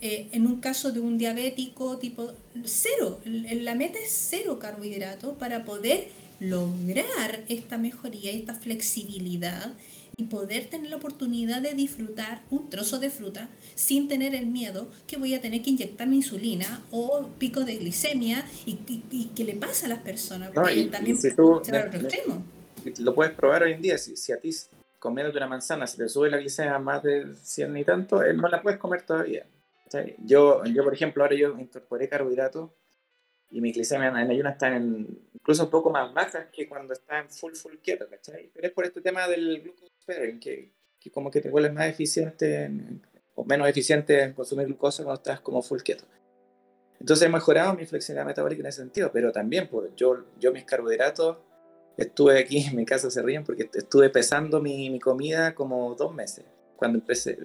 eh, 0.00 0.28
en 0.32 0.46
un 0.46 0.60
caso 0.60 0.92
de 0.92 1.00
un 1.00 1.16
diabético 1.18 1.98
tipo 1.98 2.32
cero, 2.64 3.20
la 3.24 3.74
meta 3.74 3.98
es 3.98 4.10
cero 4.10 4.58
carbohidratos 4.58 5.36
para 5.36 5.64
poder 5.64 6.08
lograr 6.40 7.44
esta 7.48 7.78
mejoría, 7.78 8.32
esta 8.32 8.54
flexibilidad 8.54 9.72
y 10.16 10.24
poder 10.24 10.66
tener 10.66 10.90
la 10.90 10.96
oportunidad 10.96 11.62
de 11.62 11.72
disfrutar 11.74 12.42
un 12.50 12.68
trozo 12.68 12.98
de 12.98 13.10
fruta 13.10 13.48
sin 13.74 14.08
tener 14.08 14.34
el 14.34 14.46
miedo 14.46 14.88
que 15.06 15.16
voy 15.16 15.34
a 15.34 15.40
tener 15.40 15.62
que 15.62 15.70
inyectar 15.70 16.06
mi 16.08 16.16
insulina 16.16 16.82
o 16.90 17.28
pico 17.38 17.60
de 17.60 17.76
glicemia 17.76 18.44
y, 18.66 18.74
que 19.34 19.44
le 19.44 19.54
pasa 19.54 19.86
a 19.86 19.88
las 19.88 20.00
personas. 20.00 20.52
también 20.52 21.16
va 21.16 21.44
otro 21.44 21.76
extremo. 21.76 22.44
Lo 22.98 23.14
puedes 23.14 23.32
probar 23.34 23.62
hoy 23.62 23.72
en 23.72 23.82
día, 23.82 23.96
si, 23.96 24.16
si 24.16 24.32
a 24.32 24.40
ti 24.40 24.50
comiendo 25.02 25.36
una 25.36 25.48
manzana, 25.48 25.84
si 25.88 25.96
te 25.96 26.08
sube 26.08 26.30
la 26.30 26.36
glicemia 26.36 26.78
más 26.78 27.02
de 27.02 27.34
100 27.34 27.76
y 27.76 27.84
tanto, 27.84 28.22
eh, 28.22 28.32
no 28.32 28.46
la 28.46 28.62
puedes 28.62 28.78
comer 28.78 29.02
todavía. 29.02 29.44
Yo, 30.18 30.64
yo, 30.64 30.84
por 30.84 30.94
ejemplo, 30.94 31.24
ahora 31.24 31.34
yo 31.34 31.58
incorporé 31.58 32.08
carbohidratos 32.08 32.70
y 33.50 33.60
mi 33.60 33.72
glicemia 33.72 34.08
en 34.08 34.30
ayuno 34.30 34.48
está 34.48 34.68
en, 34.68 35.08
incluso 35.34 35.64
un 35.64 35.70
poco 35.70 35.90
más 35.90 36.14
baja 36.14 36.48
que 36.52 36.68
cuando 36.68 36.94
está 36.94 37.18
en 37.18 37.28
full, 37.28 37.54
full 37.54 37.74
keto, 37.82 38.08
¿cachai? 38.08 38.48
Pero 38.54 38.68
es 38.68 38.72
por 38.72 38.84
este 38.84 39.00
tema 39.00 39.26
del 39.26 39.62
glucose 39.62 40.38
que, 40.40 40.72
que 41.00 41.10
como 41.10 41.32
que 41.32 41.40
te 41.40 41.50
vuelves 41.50 41.72
más 41.72 41.88
eficiente 41.88 42.70
o 43.34 43.44
menos 43.44 43.68
eficiente 43.68 44.22
en 44.22 44.34
consumir 44.34 44.66
glucosa 44.66 45.02
cuando 45.02 45.20
estás 45.20 45.40
como 45.40 45.62
full 45.62 45.80
keto. 45.80 46.04
Entonces 47.00 47.26
he 47.26 47.28
mejorado 47.28 47.74
mi 47.74 47.86
flexibilidad 47.86 48.24
metabólica 48.24 48.60
en 48.60 48.66
ese 48.68 48.82
sentido, 48.82 49.10
pero 49.12 49.32
también 49.32 49.66
pues, 49.66 49.90
yo, 49.96 50.26
yo 50.38 50.52
mis 50.52 50.62
carbohidratos 50.62 51.38
estuve 51.96 52.38
aquí 52.38 52.66
en 52.66 52.76
mi 52.76 52.84
casa, 52.84 53.10
se 53.10 53.22
ríen, 53.22 53.44
porque 53.44 53.68
estuve 53.74 54.10
pesando 54.10 54.60
mi, 54.60 54.90
mi 54.90 54.98
comida 54.98 55.54
como 55.54 55.94
dos 55.94 56.14
meses. 56.14 56.44
Cuando 56.76 56.98
empecé, 56.98 57.38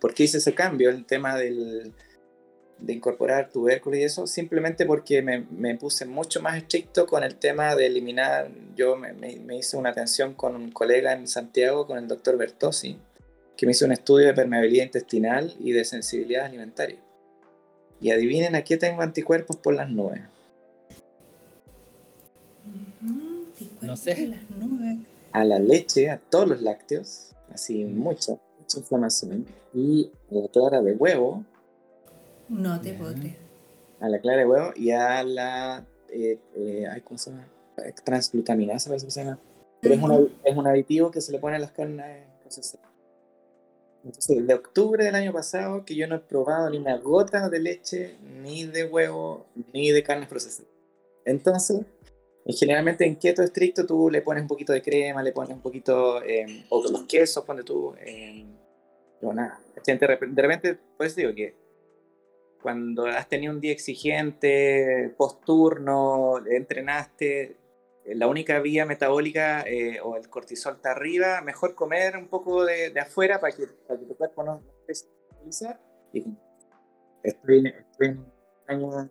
¿por 0.00 0.14
qué 0.14 0.24
hice 0.24 0.38
ese 0.38 0.54
cambio? 0.54 0.90
El 0.90 1.04
tema 1.04 1.36
del, 1.36 1.92
de 2.78 2.92
incorporar 2.92 3.50
tubérculos 3.50 3.98
y 3.98 4.02
eso, 4.04 4.26
simplemente 4.26 4.86
porque 4.86 5.22
me, 5.22 5.46
me, 5.50 5.74
puse 5.76 6.04
mucho 6.04 6.40
más 6.40 6.56
estricto 6.56 7.06
con 7.06 7.24
el 7.24 7.36
tema 7.36 7.74
de 7.74 7.86
eliminar, 7.86 8.50
yo 8.76 8.96
me, 8.96 9.12
me, 9.12 9.56
hice 9.56 9.76
una 9.76 9.90
atención 9.90 10.34
con 10.34 10.54
un 10.54 10.70
colega 10.70 11.12
en 11.12 11.26
Santiago, 11.26 11.86
con 11.86 11.98
el 11.98 12.06
doctor 12.06 12.36
Bertossi, 12.36 12.98
que 13.56 13.66
me 13.66 13.72
hizo 13.72 13.84
un 13.84 13.92
estudio 13.92 14.28
de 14.28 14.34
permeabilidad 14.34 14.84
intestinal 14.84 15.54
y 15.58 15.72
de 15.72 15.84
sensibilidad 15.84 16.44
alimentaria. 16.44 16.98
Y 18.00 18.12
adivinen 18.12 18.54
a 18.54 18.62
qué 18.62 18.76
tengo 18.76 19.02
anticuerpos 19.02 19.56
por 19.56 19.74
las 19.74 19.90
nubes. 19.90 20.20
No 23.88 23.96
sé. 23.96 24.34
A 25.32 25.44
la 25.44 25.58
leche, 25.58 26.10
a 26.10 26.18
todos 26.18 26.46
los 26.46 26.60
lácteos, 26.60 27.34
así 27.50 27.86
mucha, 27.86 28.34
mucha 28.58 28.78
inflamación. 28.80 29.46
Y 29.72 30.10
a 30.30 30.34
la 30.34 30.48
clara 30.48 30.82
de 30.82 30.92
huevo. 30.92 31.42
No 32.50 32.78
te 32.82 32.92
puedo 32.92 33.14
A 34.00 34.08
la 34.10 34.18
clara 34.18 34.40
de 34.40 34.46
huevo 34.46 34.72
y 34.76 34.90
a 34.90 35.24
la. 35.24 35.86
Eh, 36.10 36.38
eh, 36.54 37.02
¿Cómo 37.02 37.16
se 37.16 37.30
llama? 37.30 37.48
Transglutaminasa, 38.04 38.90
parece 38.90 39.06
que 39.06 39.10
se 39.10 39.24
llama. 39.24 39.38
Pero 39.80 39.94
es, 39.94 40.02
una, 40.02 40.18
es 40.44 40.56
un 40.56 40.66
aditivo 40.66 41.10
que 41.10 41.22
se 41.22 41.32
le 41.32 41.38
pone 41.38 41.56
a 41.56 41.58
las 41.58 41.70
carnes 41.70 42.26
procesadas. 42.42 42.90
Entonces, 44.04 44.46
de 44.46 44.52
octubre 44.52 45.02
del 45.02 45.14
año 45.14 45.32
pasado, 45.32 45.86
que 45.86 45.94
yo 45.94 46.06
no 46.06 46.16
he 46.16 46.20
probado 46.20 46.68
ni 46.68 46.76
una 46.76 46.98
gota 46.98 47.48
de 47.48 47.58
leche, 47.58 48.18
ni 48.42 48.66
de 48.66 48.84
huevo, 48.84 49.46
ni 49.72 49.92
de 49.92 50.02
carnes 50.02 50.28
procesadas. 50.28 50.70
Entonces, 51.24 51.86
generalmente 52.56 53.04
en 53.04 53.16
keto 53.16 53.42
estricto 53.42 53.86
tú 53.86 54.10
le 54.10 54.22
pones 54.22 54.42
un 54.42 54.48
poquito 54.48 54.72
de 54.72 54.82
crema, 54.82 55.22
le 55.22 55.32
pones 55.32 55.50
un 55.50 55.60
poquito, 55.60 56.22
eh, 56.22 56.64
o 56.70 56.82
los 56.90 57.04
quesos, 57.04 57.44
pones 57.44 57.64
tú, 57.64 57.94
eh, 58.00 58.46
no, 59.20 59.32
nada. 59.32 59.60
De 59.84 60.42
repente, 60.42 60.78
pues 60.96 61.14
digo 61.14 61.34
que 61.34 61.54
cuando 62.62 63.06
has 63.06 63.28
tenido 63.28 63.52
un 63.52 63.60
día 63.60 63.72
exigente, 63.72 65.14
post-turno, 65.16 66.38
entrenaste, 66.46 67.56
eh, 68.04 68.14
la 68.14 68.26
única 68.26 68.58
vía 68.60 68.84
metabólica 68.84 69.62
eh, 69.62 70.00
o 70.00 70.16
el 70.16 70.28
cortisol 70.28 70.76
está 70.76 70.92
arriba, 70.92 71.40
mejor 71.42 71.74
comer 71.74 72.16
un 72.16 72.28
poco 72.28 72.64
de, 72.64 72.90
de 72.90 73.00
afuera 73.00 73.40
para 73.40 73.54
que, 73.54 73.66
para 73.86 74.00
que, 74.00 74.06
tu 74.06 74.16
cuerpo 74.16 74.42
no 74.42 74.62
utilizar. 75.38 75.80
Y 76.12 76.24
estoy, 77.22 77.74
estoy 77.90 78.08
en 78.08 78.18
un 78.18 78.32
año 78.66 79.10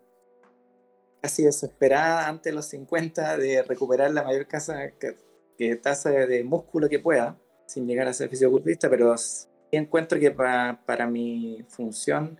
casi 1.22 1.44
desesperada 1.44 2.28
antes 2.28 2.52
de 2.52 2.56
los 2.56 2.66
50 2.68 3.38
de 3.38 3.64
recuperar 3.64 4.12
la 4.12 4.24
mayor 4.24 4.48
casa, 4.48 4.92
que, 5.00 5.76
tasa 5.78 6.12
de, 6.12 6.44
músculo 6.44 6.88
que 6.90 7.00
pueda, 7.00 7.38
sin 7.66 7.88
llegar 7.88 8.08
a 8.08 8.14
ser 8.14 8.30
fisioculturista, 8.30 8.90
pero 8.90 9.18
sí 9.18 9.48
encuentro 9.72 10.20
que 10.20 10.32
para, 10.32 10.82
para 10.86 11.08
mi 11.08 11.66
función, 11.70 12.40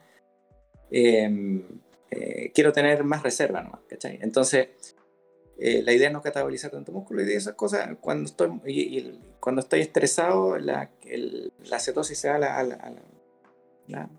em, 0.92 1.64
eh, 2.12 2.52
quiero 2.54 2.72
tener 2.72 3.04
más 3.04 3.24
reserva 3.24 3.82
¿cachai? 3.90 4.20
Entonces, 4.22 4.70
eh, 5.60 5.82
la 5.84 5.92
idea 5.92 6.08
es 6.08 6.14
no 6.14 6.22
catabolizar 6.22 6.72
tanto 6.72 6.92
músculo 6.92 7.24
y 7.24 7.34
esas 7.34 7.56
cosas, 7.56 7.98
cuando 8.00 8.26
estoy, 8.30 8.62
y, 8.66 9.20
cuando 9.40 9.62
estoy 9.62 9.82
estresado, 9.82 10.58
la, 10.58 10.92
la 11.66 11.80
cetosis 11.80 12.18
se 12.18 12.28
da 12.28 12.36
a 12.36 12.40
la, 12.40 12.58
a 12.58 12.64
la, 12.64 14.10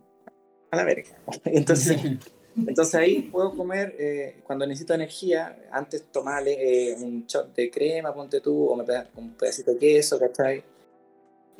a 0.70 0.76
la, 0.76 0.84
verga. 0.84 1.16
Entonces, 1.44 2.00
entonces 2.56 2.94
ahí 2.94 3.22
puedo 3.22 3.54
comer, 3.54 3.94
eh, 3.98 4.40
cuando 4.44 4.66
necesito 4.66 4.94
energía, 4.94 5.56
antes 5.70 6.04
tomarle 6.10 6.96
un 6.98 7.26
shot 7.26 7.54
de 7.54 7.70
crema, 7.70 8.12
ponte 8.12 8.40
tú, 8.40 8.66
o 8.66 8.76
me 8.76 8.84
un 9.16 9.34
pedacito 9.34 9.72
de 9.72 9.78
queso, 9.78 10.18
¿cachai? 10.18 10.62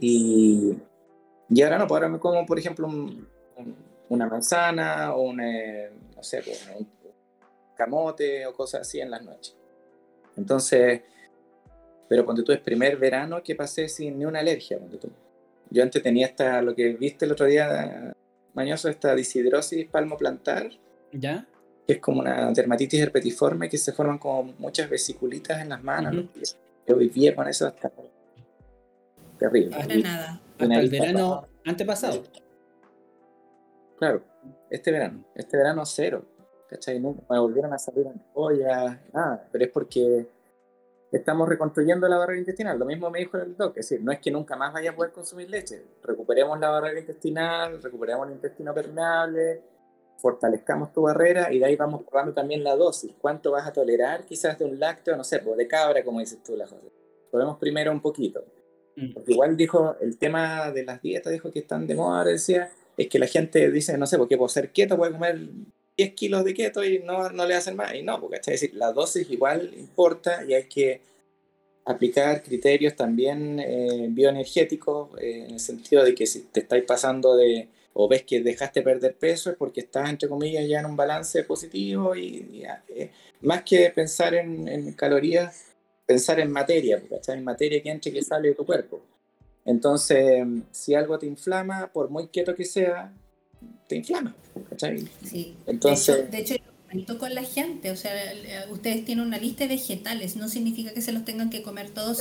Y, 0.00 0.74
y 1.48 1.62
ahora 1.62 1.78
no, 1.78 1.86
pues 1.86 1.96
ahora 1.98 2.08
me 2.08 2.18
como, 2.18 2.44
por 2.44 2.58
ejemplo, 2.58 2.88
una 4.08 4.26
manzana 4.26 5.14
o 5.14 5.22
un, 5.22 5.36
no 5.36 6.22
sé, 6.22 6.42
pues, 6.42 6.68
un 6.78 6.88
camote 7.76 8.46
o 8.46 8.52
cosas 8.54 8.82
así 8.82 9.00
en 9.00 9.10
las 9.10 9.22
noches. 9.22 9.54
Entonces, 10.36 11.02
pero 12.08 12.24
cuando 12.24 12.42
tú 12.42 12.52
es 12.52 12.60
primer 12.60 12.96
verano 12.96 13.42
que 13.42 13.54
pasé 13.54 13.88
sin 13.88 14.18
ni 14.18 14.24
una 14.24 14.40
alergia, 14.40 14.78
cuando 14.78 14.98
tú. 14.98 15.10
Yo 15.70 15.82
antes 15.82 16.02
tenía 16.02 16.26
esta, 16.26 16.62
lo 16.62 16.74
que 16.74 16.94
viste 16.94 17.26
el 17.26 17.32
otro 17.32 17.46
día, 17.46 18.14
mañoso, 18.58 18.88
esta 18.88 19.14
disidrosis 19.14 19.86
palmoplantar. 19.88 20.70
¿Ya? 21.12 21.46
Que 21.86 21.94
es 21.94 22.00
como 22.00 22.20
una 22.20 22.52
dermatitis 22.52 23.00
herpetiforme 23.00 23.68
que 23.68 23.78
se 23.78 23.92
forman 23.92 24.18
como 24.18 24.52
muchas 24.58 24.90
vesiculitas 24.90 25.60
en 25.62 25.70
las 25.70 25.82
manos. 25.82 26.26
Yo 26.86 26.96
vivía 26.96 27.34
con 27.34 27.48
eso 27.48 27.66
hasta 27.66 27.90
terrible. 29.38 29.76
Hasta 29.76 29.96
nada. 29.96 30.40
Hasta 30.58 30.80
el 30.80 30.90
verano 30.90 31.48
antepasado. 31.64 32.24
Claro, 33.96 34.22
este 34.70 34.90
verano. 34.90 35.24
Este 35.34 35.56
verano 35.56 35.86
cero. 35.86 36.24
¿Cachai? 36.68 37.00
Nunca 37.00 37.22
me 37.30 37.38
volvieron 37.38 37.72
a 37.72 37.78
salir 37.78 38.06
ampollas, 38.06 38.98
nada. 39.12 39.48
Pero 39.50 39.64
es 39.64 39.70
porque 39.70 40.26
estamos 41.12 41.48
reconstruyendo 41.48 42.08
la 42.08 42.18
barrera 42.18 42.38
intestinal. 42.38 42.78
Lo 42.78 42.84
mismo 42.84 43.10
me 43.10 43.20
dijo 43.20 43.38
el 43.38 43.56
doc, 43.56 43.76
es 43.76 43.88
decir, 43.88 44.04
no 44.04 44.12
es 44.12 44.18
que 44.18 44.30
nunca 44.30 44.56
más 44.56 44.72
vaya 44.72 44.90
a 44.90 44.96
poder 44.96 45.12
consumir 45.12 45.48
leche. 45.48 45.82
Recuperemos 46.02 46.58
la 46.60 46.70
barrera 46.70 47.00
intestinal, 47.00 47.82
recuperemos 47.82 48.26
el 48.28 48.34
intestino 48.34 48.74
permeable, 48.74 49.62
fortalezcamos 50.18 50.92
tu 50.92 51.02
barrera 51.02 51.52
y 51.52 51.58
de 51.58 51.64
ahí 51.64 51.76
vamos 51.76 52.02
probando 52.02 52.34
también 52.34 52.62
la 52.62 52.76
dosis. 52.76 53.12
¿Cuánto 53.20 53.52
vas 53.52 53.66
a 53.66 53.72
tolerar 53.72 54.24
quizás 54.24 54.58
de 54.58 54.64
un 54.64 54.78
lácteo, 54.78 55.16
no 55.16 55.24
sé, 55.24 55.38
pues 55.38 55.56
de 55.56 55.66
cabra, 55.66 56.04
como 56.04 56.20
dices 56.20 56.42
tú, 56.42 56.56
la 56.56 56.66
José? 56.66 56.90
Probemos 57.30 57.58
primero 57.58 57.92
un 57.92 58.00
poquito. 58.00 58.44
Mm. 58.96 59.14
Porque 59.14 59.32
igual 59.32 59.56
dijo, 59.56 59.96
el 60.00 60.18
tema 60.18 60.70
de 60.72 60.84
las 60.84 61.00
dietas, 61.00 61.32
dijo 61.32 61.50
que 61.50 61.60
están 61.60 61.86
de 61.86 61.94
moda, 61.94 62.24
decía, 62.24 62.70
es 62.96 63.08
que 63.08 63.18
la 63.18 63.26
gente 63.26 63.70
dice, 63.70 63.96
no 63.96 64.06
sé, 64.06 64.18
porque 64.18 64.36
puedo 64.36 64.48
ser 64.48 64.72
keto, 64.72 64.96
puedo 64.96 65.12
comer 65.12 65.48
10 65.98 66.14
kilos 66.14 66.44
de 66.44 66.54
keto 66.54 66.84
y 66.84 67.00
no, 67.00 67.28
no 67.30 67.44
le 67.44 67.56
hacen 67.56 67.74
más. 67.74 67.92
Y 67.94 68.02
no, 68.02 68.20
porque 68.20 68.36
es 68.36 68.46
decir, 68.46 68.74
la 68.74 68.92
dosis 68.92 69.28
igual 69.30 69.74
importa 69.76 70.44
y 70.44 70.54
hay 70.54 70.64
que 70.64 71.00
aplicar 71.84 72.42
criterios 72.42 72.94
también 72.94 73.58
eh, 73.58 74.06
bioenergéticos 74.10 75.10
eh, 75.20 75.46
en 75.46 75.54
el 75.54 75.60
sentido 75.60 76.04
de 76.04 76.14
que 76.14 76.26
si 76.26 76.42
te 76.42 76.60
estáis 76.60 76.84
pasando 76.84 77.36
de 77.36 77.68
o 77.94 78.06
ves 78.06 78.22
que 78.22 78.42
dejaste 78.42 78.82
perder 78.82 79.16
peso 79.16 79.50
es 79.50 79.56
porque 79.56 79.80
estás 79.80 80.10
entre 80.10 80.28
comillas 80.28 80.68
ya 80.68 80.80
en 80.80 80.86
un 80.86 80.96
balance 80.96 81.42
positivo 81.44 82.14
y, 82.14 82.62
eh, 82.94 83.10
más 83.40 83.62
que 83.62 83.90
pensar 83.90 84.34
en, 84.34 84.92
calorías 84.92 85.64
pensar 86.04 86.38
en 86.40 86.52
materia 86.52 87.02
¿cachai? 87.08 87.38
en 87.38 87.44
materia 87.44 87.82
que 87.82 87.90
entra 87.90 88.10
y 88.10 88.12
que 88.12 88.22
sale 88.22 88.48
de 88.48 88.54
tu 88.54 88.66
cuerpo 88.66 89.00
entonces 89.64 90.46
si 90.70 90.94
algo 90.94 91.18
te 91.18 91.24
inflama 91.24 91.90
por 91.90 92.10
muy 92.10 92.28
quieto 92.28 92.54
que 92.54 92.66
sea 92.66 93.10
te 93.86 93.96
inflama. 93.96 94.34
¿cachai? 94.68 95.08
Sí. 95.24 95.54
Entonces, 95.66 96.30
de 96.30 96.38
hecho, 96.38 96.54
de 96.92 97.00
hecho 97.00 97.18
con 97.18 97.34
la 97.34 97.42
gente, 97.42 97.90
o 97.90 97.96
sea, 97.96 98.12
ustedes 98.70 99.04
tienen 99.04 99.26
una 99.26 99.38
lista 99.38 99.64
de 99.64 99.74
vegetales, 99.74 100.36
no 100.36 100.48
significa 100.48 100.92
que 100.92 101.02
se 101.02 101.12
los 101.12 101.24
tengan 101.24 101.50
que 101.50 101.62
comer 101.62 101.90
todos, 101.90 102.18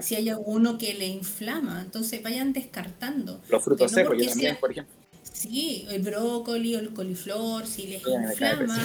si 0.00 0.14
hay 0.14 0.28
alguno 0.28 0.78
que 0.78 0.94
le 0.94 1.06
inflama, 1.06 1.82
entonces 1.82 2.22
vayan 2.22 2.52
descartando. 2.52 3.40
Los 3.48 3.62
frutos 3.62 3.92
secos, 3.92 4.16
yo 4.18 4.28
también, 4.28 4.56
por 4.58 4.72
ejemplo. 4.72 4.94
Sí, 5.36 5.86
el 5.90 6.00
brócoli 6.00 6.76
o 6.76 6.78
el 6.78 6.94
coliflor, 6.94 7.66
si 7.66 7.86
les 7.88 8.02
inflama, 8.06 8.78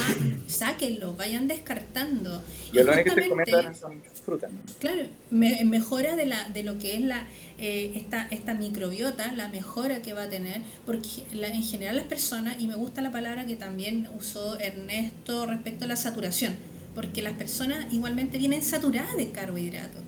sáquenlo, 0.47 1.15
vayan 1.15 1.47
descartando. 1.47 2.43
Yo 2.73 2.83
lo 2.83 2.91
único 2.91 3.15
que 3.15 3.73
son 3.73 4.03
frutas. 4.25 4.51
Claro, 4.77 5.03
mejora 5.29 6.17
de, 6.17 6.25
la, 6.25 6.49
de 6.49 6.63
lo 6.63 6.77
que 6.77 6.95
es 6.95 7.01
la 7.01 7.25
eh, 7.57 7.93
esta, 7.95 8.27
esta 8.31 8.53
microbiota, 8.53 9.31
la 9.31 9.47
mejora 9.47 10.01
que 10.01 10.11
va 10.11 10.23
a 10.23 10.29
tener, 10.29 10.61
porque 10.85 11.23
en 11.31 11.63
general 11.63 11.95
las 11.95 12.05
personas, 12.05 12.57
y 12.59 12.67
me 12.67 12.75
gusta 12.75 13.01
la 13.01 13.13
palabra 13.13 13.45
que 13.45 13.55
también 13.55 14.09
usó 14.19 14.59
Ernesto 14.59 15.45
respecto 15.45 15.85
a 15.85 15.87
la 15.87 15.95
saturación, 15.95 16.57
porque 16.93 17.21
las 17.21 17.33
personas 17.33 17.85
igualmente 17.93 18.37
vienen 18.37 18.61
saturadas 18.61 19.15
de 19.15 19.31
carbohidratos. 19.31 20.01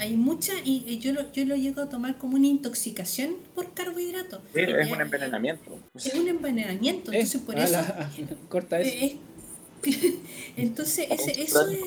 Hay 0.00 0.16
mucha, 0.16 0.54
y 0.64 0.98
yo 0.98 1.12
lo, 1.12 1.30
yo 1.30 1.44
lo 1.44 1.56
llego 1.56 1.82
a 1.82 1.88
tomar 1.90 2.16
como 2.16 2.36
una 2.36 2.46
intoxicación 2.46 3.36
por 3.54 3.74
carbohidratos. 3.74 4.40
Sí, 4.54 4.60
es 4.62 4.90
un 4.90 5.02
envenenamiento. 5.02 5.78
Es 5.94 6.14
un 6.14 6.26
envenenamiento, 6.26 7.12
entonces 7.12 7.40
por 7.42 7.58
eso... 7.58 7.78
corta 8.48 8.80
eso. 8.80 9.18
entonces, 10.56 11.06
ese, 11.10 11.42
eso 11.42 11.68
es... 11.68 11.80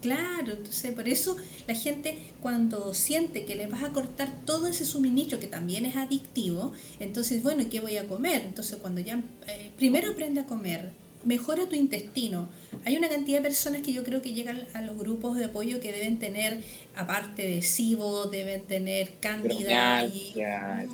Claro, 0.00 0.52
entonces 0.52 0.92
por 0.92 1.08
eso 1.08 1.36
la 1.66 1.74
gente 1.74 2.32
cuando 2.40 2.92
siente 2.94 3.44
que 3.44 3.54
le 3.54 3.66
vas 3.66 3.82
a 3.82 3.90
cortar 3.90 4.32
todo 4.46 4.66
ese 4.66 4.84
suministro 4.84 5.38
que 5.38 5.46
también 5.46 5.86
es 5.86 5.96
adictivo, 5.96 6.72
entonces, 7.00 7.42
bueno, 7.42 7.64
¿qué 7.70 7.80
voy 7.80 7.98
a 7.98 8.06
comer? 8.06 8.42
Entonces 8.46 8.78
cuando 8.80 9.00
ya, 9.00 9.22
eh, 9.46 9.72
primero 9.76 10.10
aprende 10.10 10.40
a 10.40 10.46
comer, 10.46 10.92
mejora 11.24 11.66
tu 11.66 11.74
intestino. 11.74 12.48
Hay 12.84 12.96
una 12.96 13.08
cantidad 13.08 13.38
de 13.38 13.44
personas 13.44 13.82
que 13.82 13.92
yo 13.92 14.04
creo 14.04 14.22
que 14.22 14.32
llegan 14.32 14.66
a 14.74 14.82
los 14.82 14.96
grupos 14.98 15.36
de 15.36 15.46
apoyo 15.46 15.80
que 15.80 15.92
deben 15.92 16.18
tener, 16.18 16.60
aparte 16.96 17.42
de 17.42 17.62
SIBO, 17.62 18.26
deben 18.26 18.62
tener 18.62 19.14
cándida 19.20 20.04
y 20.06 20.34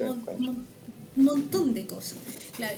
un, 0.00 0.66
montón 1.16 1.74
de 1.74 1.86
cosas. 1.86 2.18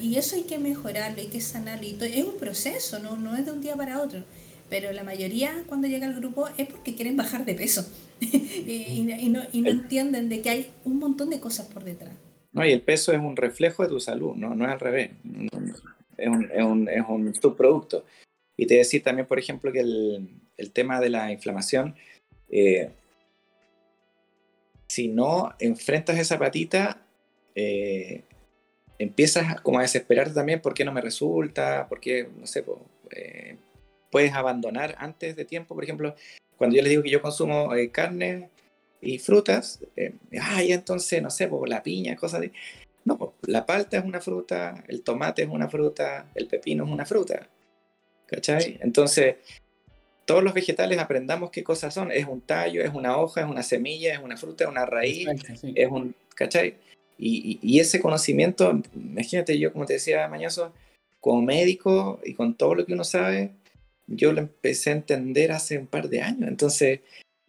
y 0.00 0.16
eso 0.16 0.36
hay 0.36 0.42
que 0.42 0.58
mejorarlo, 0.58 1.20
hay 1.20 1.28
que 1.28 1.40
sanarlo. 1.40 1.86
Y 1.86 1.98
es 2.00 2.24
un 2.24 2.38
proceso, 2.38 2.98
¿no? 2.98 3.16
no 3.16 3.36
es 3.36 3.44
de 3.44 3.52
un 3.52 3.60
día 3.60 3.76
para 3.76 4.00
otro 4.00 4.24
pero 4.72 4.90
la 4.90 5.04
mayoría 5.04 5.64
cuando 5.66 5.86
llega 5.86 6.06
al 6.06 6.14
grupo 6.14 6.48
es 6.56 6.66
porque 6.66 6.94
quieren 6.94 7.14
bajar 7.14 7.44
de 7.44 7.54
peso 7.54 7.86
y, 8.20 9.02
no, 9.28 9.42
entienden 9.52 10.30
de 10.30 10.40
que 10.40 10.48
hay 10.48 10.70
un 10.86 10.98
montón 10.98 11.28
de 11.28 11.40
cosas 11.40 11.66
por 11.66 11.84
detrás. 11.84 12.14
No, 12.52 12.64
y 12.64 12.72
el 12.72 12.80
peso 12.80 13.12
es 13.12 13.18
un 13.18 13.36
reflejo 13.36 13.82
de 13.82 13.90
tu 13.90 14.00
salud, 14.00 14.34
no, 14.34 14.54
no 14.54 14.64
es 14.64 14.70
al 14.70 14.80
revés, 14.80 15.10
es, 16.22 16.28
un, 16.64 16.88
es, 16.88 17.04
un, 17.08 17.34
subproducto. 17.34 18.04
Y 18.56 18.66
te 18.66 18.76
decir 18.76 19.02
también, 19.02 19.26
por 19.26 19.38
ejemplo, 19.38 19.72
que 19.72 19.80
el, 19.80 20.72
tema 20.72 21.00
de 21.00 21.10
la 21.10 21.32
inflamación, 21.32 21.96
eh, 22.48 22.90
si 24.86 25.08
no 25.08 25.54
enfrentas 25.58 26.18
esa 26.18 26.38
patita, 26.38 27.04
eh, 27.54 28.22
empiezas 28.98 29.60
como 29.62 29.78
a 29.78 29.82
desesperarte 29.82 30.34
también, 30.34 30.60
¿por 30.60 30.74
qué 30.74 30.84
no 30.84 30.92
me 30.92 31.00
resulta? 31.00 31.88
¿Por 31.88 32.00
qué, 32.00 32.28
no 32.38 32.46
sé, 32.46 32.62
pues, 32.62 32.78
puedes 34.10 34.32
abandonar 34.32 34.94
antes 34.98 35.34
de 35.34 35.44
tiempo. 35.44 35.74
Por 35.74 35.82
ejemplo, 35.82 36.14
cuando 36.56 36.76
yo 36.76 36.82
les 36.82 36.90
digo 36.90 37.02
que 37.02 37.10
yo 37.10 37.22
consumo 37.22 37.74
eh, 37.74 37.90
carne 37.90 38.50
y 39.00 39.18
frutas, 39.18 39.80
ay, 40.40 40.72
entonces, 40.72 41.20
no 41.20 41.30
sé, 41.30 41.48
pues, 41.48 41.68
la 41.68 41.82
piña, 41.82 42.14
cosas 42.14 42.42
de... 42.42 42.52
No, 43.04 43.34
la 43.42 43.66
palta 43.66 43.98
es 43.98 44.04
una 44.04 44.20
fruta, 44.20 44.84
el 44.88 45.02
tomate 45.02 45.42
es 45.42 45.48
una 45.48 45.68
fruta, 45.68 46.30
el 46.34 46.46
pepino 46.46 46.84
es 46.84 46.90
una 46.90 47.04
fruta. 47.04 47.48
¿Cachai? 48.26 48.78
Entonces, 48.80 49.36
todos 50.24 50.42
los 50.42 50.54
vegetales 50.54 50.98
aprendamos 50.98 51.50
qué 51.50 51.62
cosas 51.64 51.92
son. 51.92 52.10
Es 52.12 52.26
un 52.26 52.40
tallo, 52.40 52.82
es 52.82 52.94
una 52.94 53.16
hoja, 53.18 53.42
es 53.42 53.46
una 53.46 53.62
semilla, 53.62 54.14
es 54.14 54.20
una 54.20 54.36
fruta, 54.36 54.64
es 54.64 54.70
una 54.70 54.86
raíz, 54.86 55.28
es 55.74 55.88
un... 55.90 56.14
¿Cachai? 56.34 56.76
Y, 57.18 57.58
y, 57.62 57.78
ese 57.78 58.00
conocimiento, 58.00 58.80
imagínate 58.94 59.58
yo, 59.58 59.72
como 59.72 59.86
te 59.86 59.92
decía 59.94 60.26
Mañoso, 60.28 60.72
como 61.20 61.42
médico 61.42 62.20
y 62.24 62.34
con 62.34 62.54
todo 62.54 62.74
lo 62.74 62.86
que 62.86 62.94
uno 62.94 63.04
sabe, 63.04 63.52
yo 64.06 64.32
lo 64.32 64.40
empecé 64.40 64.90
a 64.90 64.94
entender 64.94 65.52
hace 65.52 65.78
un 65.78 65.86
par 65.86 66.08
de 66.08 66.22
años. 66.22 66.48
Entonces, 66.48 67.00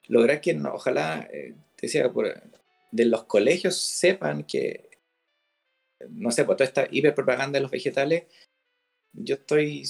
lograr 0.08 0.42
que 0.42 0.60
ojalá, 0.72 1.28
eh, 1.32 1.54
decía, 1.82 2.12
por, 2.12 2.42
de 2.92 3.06
los 3.06 3.24
colegios 3.24 3.78
sepan 3.78 4.44
que, 4.44 4.90
no 6.12 6.32
sé, 6.32 6.46
por 6.46 6.56
toda 6.56 6.68
esta 6.68 6.88
hiperpropaganda 6.90 7.58
de 7.58 7.62
los 7.64 7.72
vegetales, 7.72 8.24
yo 9.14 9.36
estoy 9.36 9.84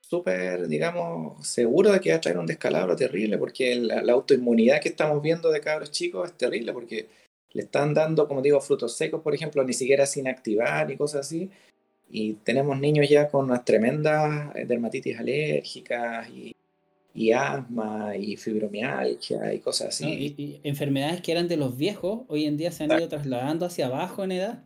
súper, 0.00 0.68
digamos, 0.68 1.46
seguro 1.46 1.92
de 1.92 2.00
que 2.00 2.10
va 2.10 2.16
a 2.16 2.20
traer 2.20 2.38
un 2.38 2.46
descalabro 2.46 2.96
terrible, 2.96 3.36
porque 3.36 3.74
la, 3.76 4.02
la, 4.02 4.14
autoinmunidad 4.14 4.80
que 4.80 4.88
estamos 4.88 5.22
viendo 5.22 5.50
de 5.50 5.60
cabros 5.60 5.90
chicos 5.90 6.30
es 6.30 6.36
terrible, 6.38 6.72
porque 6.72 7.08
le 7.52 7.62
están 7.62 7.92
dando, 7.94 8.26
como 8.26 8.40
digo, 8.40 8.60
frutos 8.60 8.96
secos, 8.96 9.20
por 9.20 9.34
ejemplo, 9.34 9.62
ni 9.64 9.74
siquiera 9.74 10.06
sin 10.06 10.28
activar 10.28 10.90
y 10.90 10.96
cosas 10.96 11.26
así, 11.26 11.50
y 12.10 12.34
tenemos 12.34 12.78
niños 12.78 13.08
ya 13.08 13.28
con 13.28 13.46
unas 13.46 13.64
tremendas 13.64 14.54
eh, 14.56 14.64
dermatitis 14.64 15.18
alérgicas 15.18 16.28
y, 16.30 16.54
y 17.14 17.32
asma 17.32 18.16
y 18.16 18.36
fibromialgia 18.36 19.52
y 19.52 19.58
cosas 19.58 19.88
así. 19.88 20.34
y, 20.38 20.60
enfermedades 20.64 21.20
que 21.20 21.32
eran 21.32 21.48
de 21.48 21.58
los 21.58 21.76
viejos, 21.76 22.22
hoy 22.28 22.46
en 22.46 22.56
día 22.56 22.72
se 22.72 22.84
han 22.84 22.92
ido 22.92 23.08
trasladando 23.08 23.66
hacia 23.66 23.86
abajo 23.86 24.24
en 24.24 24.32
edad 24.32 24.62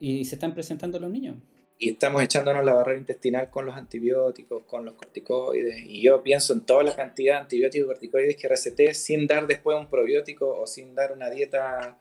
y 0.00 0.24
se 0.24 0.36
están 0.36 0.54
presentando 0.54 0.98
los 0.98 1.10
niños. 1.10 1.36
y 1.80 1.90
estamos 1.90 2.20
echándonos 2.22 2.64
la 2.64 2.74
barrera 2.74 2.98
intestinal 2.98 3.50
con 3.50 3.64
los 3.66 3.76
antibióticos, 3.76 4.64
con 4.64 4.84
los 4.84 4.94
corticoides, 4.94 5.84
y 5.86 6.02
yo 6.02 6.22
pienso 6.24 6.52
en 6.52 6.62
toda 6.62 6.82
la 6.82 6.96
cantidad 6.96 7.34
de 7.34 7.40
antibióticos 7.42 7.84
y 7.84 7.88
corticoides 7.88 8.36
que 8.36 8.48
receté 8.48 8.94
sin 8.94 9.28
dar 9.28 9.46
después 9.46 9.78
un 9.78 9.88
probiótico 9.88 10.58
o 10.60 10.66
sin 10.66 10.94
dar 10.96 11.12
una 11.12 11.30
dieta, 11.30 11.96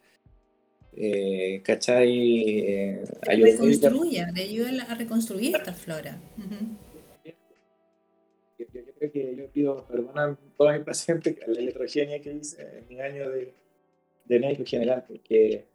eh, 0.95 1.61
¿cachai? 1.63 2.59
Eh, 2.59 3.03
reconstruya, 3.21 4.31
le 4.31 4.41
ayuda 4.41 4.83
a 4.89 4.95
reconstruir 4.95 5.55
esta 5.55 5.73
flora. 5.73 6.19
yo, 8.57 8.65
creo 8.97 9.11
que 9.11 9.35
yo 9.35 9.47
pido 9.51 9.85
perdón 9.87 10.17
a 10.17 10.37
todos 10.57 10.73
mis 10.73 10.85
pacientes 10.85 11.37
la 11.45 11.59
electrogenia 11.59 12.19
que 12.19 12.33
hice 12.33 12.79
en 12.79 12.87
mi 12.87 12.99
año 12.99 13.29
de, 13.29 13.53
de 14.25 14.39
médico 14.39 14.63
general, 14.65 15.05
porque 15.07 15.65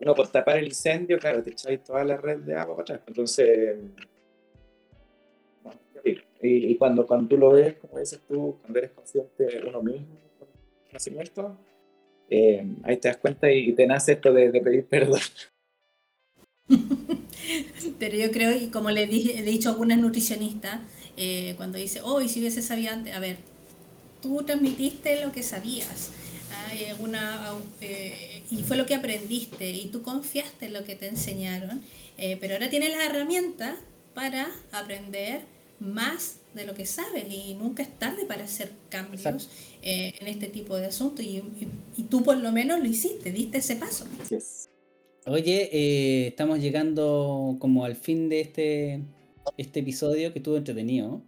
no, 0.00 0.14
por 0.14 0.28
tapar 0.28 0.58
el 0.58 0.66
incendio, 0.66 1.18
claro, 1.18 1.42
te 1.42 1.50
echáis 1.50 1.82
toda 1.82 2.04
la 2.04 2.16
red 2.16 2.38
de 2.38 2.54
agua 2.54 2.76
para 2.76 2.94
atrás. 2.94 3.00
Entonces, 3.08 3.78
y, 6.40 6.76
cuando, 6.76 7.06
cuando 7.06 7.28
tú 7.28 7.36
lo 7.36 7.50
ves, 7.50 7.74
como 7.78 7.98
dices 7.98 8.20
tú, 8.28 8.56
cuando 8.60 8.78
eres 8.78 8.92
consciente 8.92 9.44
de 9.44 9.64
uno 9.66 9.82
mismo, 9.82 10.06
nacimiento, 10.92 11.56
eh, 12.30 12.64
ahí 12.84 12.96
te 12.96 13.08
das 13.08 13.16
cuenta 13.16 13.50
y 13.50 13.72
te 13.72 13.86
nace 13.86 14.12
esto 14.12 14.32
de, 14.32 14.50
pedir 14.60 14.86
perdón. 14.86 15.20
Pero 17.98 18.16
yo 18.16 18.30
creo, 18.30 18.56
y 18.56 18.68
como 18.68 18.90
le, 18.90 19.06
dije, 19.06 19.38
he 19.38 19.42
dicho 19.42 19.68
a 19.68 19.72
algunas 19.72 19.98
nutricionistas, 19.98 20.80
eh, 21.16 21.54
cuando 21.56 21.78
dice, 21.78 22.00
oh, 22.04 22.20
y 22.20 22.28
si 22.28 22.38
hubiese 22.38 22.62
sabido 22.62 22.92
antes, 22.92 23.14
a 23.14 23.20
ver, 23.20 23.38
tú 24.22 24.42
transmitiste 24.44 25.24
lo 25.24 25.32
que 25.32 25.42
sabías 25.42 26.12
eh, 27.80 28.42
y 28.50 28.62
fue 28.62 28.76
lo 28.76 28.86
que 28.86 28.94
aprendiste 28.94 29.70
y 29.70 29.86
tú 29.86 30.02
confiaste 30.02 30.66
en 30.66 30.72
lo 30.72 30.84
que 30.84 30.94
te 30.94 31.06
enseñaron, 31.06 31.82
eh, 32.16 32.36
pero 32.40 32.54
ahora 32.54 32.70
tienes 32.70 32.90
las 32.90 33.06
herramientas 33.08 33.76
para 34.14 34.50
aprender 34.72 35.42
más 35.80 36.38
de 36.54 36.66
lo 36.66 36.74
que 36.74 36.86
sabes 36.86 37.24
y 37.30 37.54
nunca 37.54 37.82
es 37.82 37.98
tarde 37.98 38.24
para 38.24 38.44
hacer 38.44 38.72
cambios 38.88 39.48
eh, 39.82 40.14
en 40.20 40.26
este 40.26 40.48
tipo 40.48 40.76
de 40.76 40.86
asuntos 40.86 41.24
y, 41.24 41.42
tú 42.10 42.22
por 42.22 42.36
lo 42.36 42.50
menos 42.50 42.80
lo 42.80 42.86
hiciste, 42.86 43.30
diste 43.30 43.58
ese 43.58 43.76
paso. 43.76 44.06
Oye, 45.26 46.26
estamos 46.26 46.58
llegando 46.58 47.56
como 47.58 47.84
al 47.84 47.94
fin 47.96 48.28
de 48.28 48.40
este, 48.40 49.02
este 49.56 49.80
episodio 49.80 50.32
que 50.32 50.38
estuvo 50.38 50.56
entretenido. 50.56 51.22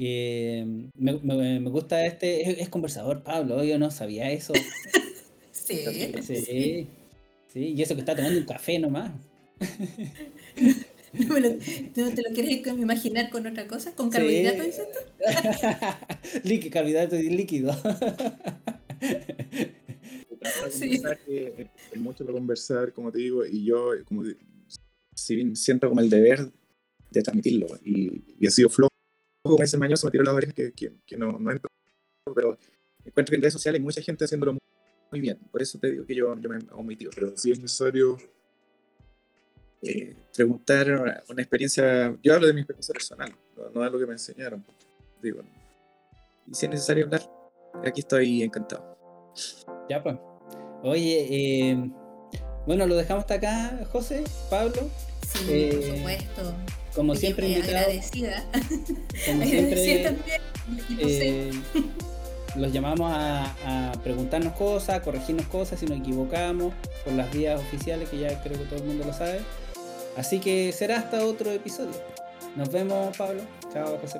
Eh, 0.00 0.64
me, 0.94 1.12
me, 1.14 1.58
me, 1.58 1.70
gusta 1.70 2.06
este, 2.06 2.62
es, 2.62 2.68
conversador 2.68 3.24
Pablo, 3.24 3.64
yo 3.64 3.80
no 3.80 3.90
sabía 3.90 4.30
eso. 4.30 4.52
sí, 5.50 5.84
sí, 6.22 6.86
sí, 7.52 7.60
y 7.60 7.82
eso 7.82 7.94
que 7.96 8.00
está 8.00 8.14
tomando 8.14 8.38
un 8.38 8.46
café 8.46 8.78
nomás. 8.78 9.10
¿No, 11.12 11.34
te 12.14 12.22
lo 12.22 12.32
quieres 12.32 12.64
imaginar 12.78 13.28
con 13.30 13.44
otra 13.44 13.66
cosa? 13.66 13.92
¿Con 13.96 14.08
carbohidratos, 14.10 14.66
dices 14.66 14.86
tú? 16.62 16.70
carbohidrato 16.70 17.16
y 17.16 17.30
líquido. 17.30 17.74
sí. 20.70 21.02
es 21.92 22.00
mucho 22.00 22.24
para 22.24 22.38
conversar, 22.38 22.92
como 22.92 23.10
te 23.10 23.18
digo, 23.18 23.44
y 23.44 23.64
yo 23.64 23.90
como 24.04 24.22
siento 25.14 25.88
como 25.88 26.00
el 26.00 26.08
deber 26.08 26.52
de 27.10 27.22
transmitirlo, 27.22 27.66
y, 27.84 28.22
y 28.38 28.46
ha 28.46 28.50
sido 28.50 28.68
flojo 28.68 28.87
como 29.48 29.64
ese 29.64 29.76
mañoso 29.78 30.06
me 30.06 30.10
tiró 30.10 30.24
las 30.24 30.34
orejas 30.34 30.54
que, 30.54 30.72
que, 30.72 30.92
que, 31.06 31.16
no, 31.16 31.38
no 31.38 31.50
entro, 31.50 31.70
pero 32.34 32.58
encuentro 33.04 33.32
que 33.32 33.36
en 33.36 33.42
redes 33.42 33.54
sociales 33.54 33.78
hay 33.78 33.84
mucha 33.84 34.02
gente 34.02 34.24
haciéndolo 34.24 34.58
muy 35.10 35.20
bien. 35.20 35.38
Por 35.50 35.62
eso 35.62 35.78
te 35.78 35.90
digo 35.90 36.04
que 36.04 36.14
yo, 36.14 36.34
yo 36.38 36.48
me 36.48 36.58
he 36.58 36.60
omitido. 36.72 37.10
Pero 37.14 37.36
si 37.36 37.50
es 37.50 37.60
necesario 37.60 38.16
eh, 39.82 40.14
preguntar 40.34 41.24
una 41.28 41.42
experiencia, 41.42 42.16
yo 42.22 42.34
hablo 42.34 42.46
de 42.46 42.52
mi 42.52 42.60
experiencia 42.60 42.92
personal, 42.92 43.34
no, 43.74 43.82
de 43.82 43.90
lo 43.90 43.98
que 43.98 44.06
me 44.06 44.12
enseñaron. 44.12 44.64
Digo, 45.22 45.42
y 46.46 46.54
si 46.54 46.66
es 46.66 46.70
necesario 46.70 47.06
hablar, 47.06 47.22
aquí 47.84 48.00
estoy 48.00 48.42
encantado. 48.42 48.96
Ya 49.88 50.02
pues. 50.02 50.16
Oye, 50.82 51.26
eh, 51.30 51.90
bueno, 52.66 52.86
lo 52.86 52.96
dejamos 52.96 53.22
hasta 53.22 53.34
acá, 53.34 53.84
José, 53.90 54.24
Pablo. 54.50 54.88
Sí, 55.26 55.44
por 55.44 55.54
eh, 55.54 55.96
supuesto 55.96 56.77
como 56.98 57.14
siempre 57.14 57.54
agradecida. 57.54 58.44
Como 59.24 59.44
siempre, 59.44 60.10
eh, 60.98 61.52
los 62.56 62.72
llamamos 62.72 63.12
a, 63.14 63.92
preguntarnos 64.02 64.54
cosas, 64.54 65.00
corregirnos 65.02 65.46
cosas 65.46 65.78
si 65.78 65.86
nos 65.86 65.98
equivocamos 66.00 66.74
por 67.04 67.12
las 67.12 67.32
vías 67.32 67.60
oficiales 67.60 68.08
que 68.08 68.18
ya 68.18 68.42
creo 68.42 68.58
que 68.58 68.64
todo 68.64 68.80
el 68.80 68.86
mundo 68.86 69.04
lo 69.04 69.12
sabe. 69.12 69.38
Así 70.16 70.40
que 70.40 70.72
será 70.72 70.98
hasta 70.98 71.24
otro 71.24 71.52
episodio. 71.52 71.94
Nos 72.56 72.68
vemos, 72.72 73.16
Pablo. 73.16 73.42
Chao, 73.72 73.96
José 74.02 74.18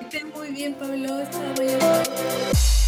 Estén 0.00 0.30
muy 0.30 0.48
bien, 0.48 0.74
Pablo. 0.74 1.22
Chao, 1.30 2.81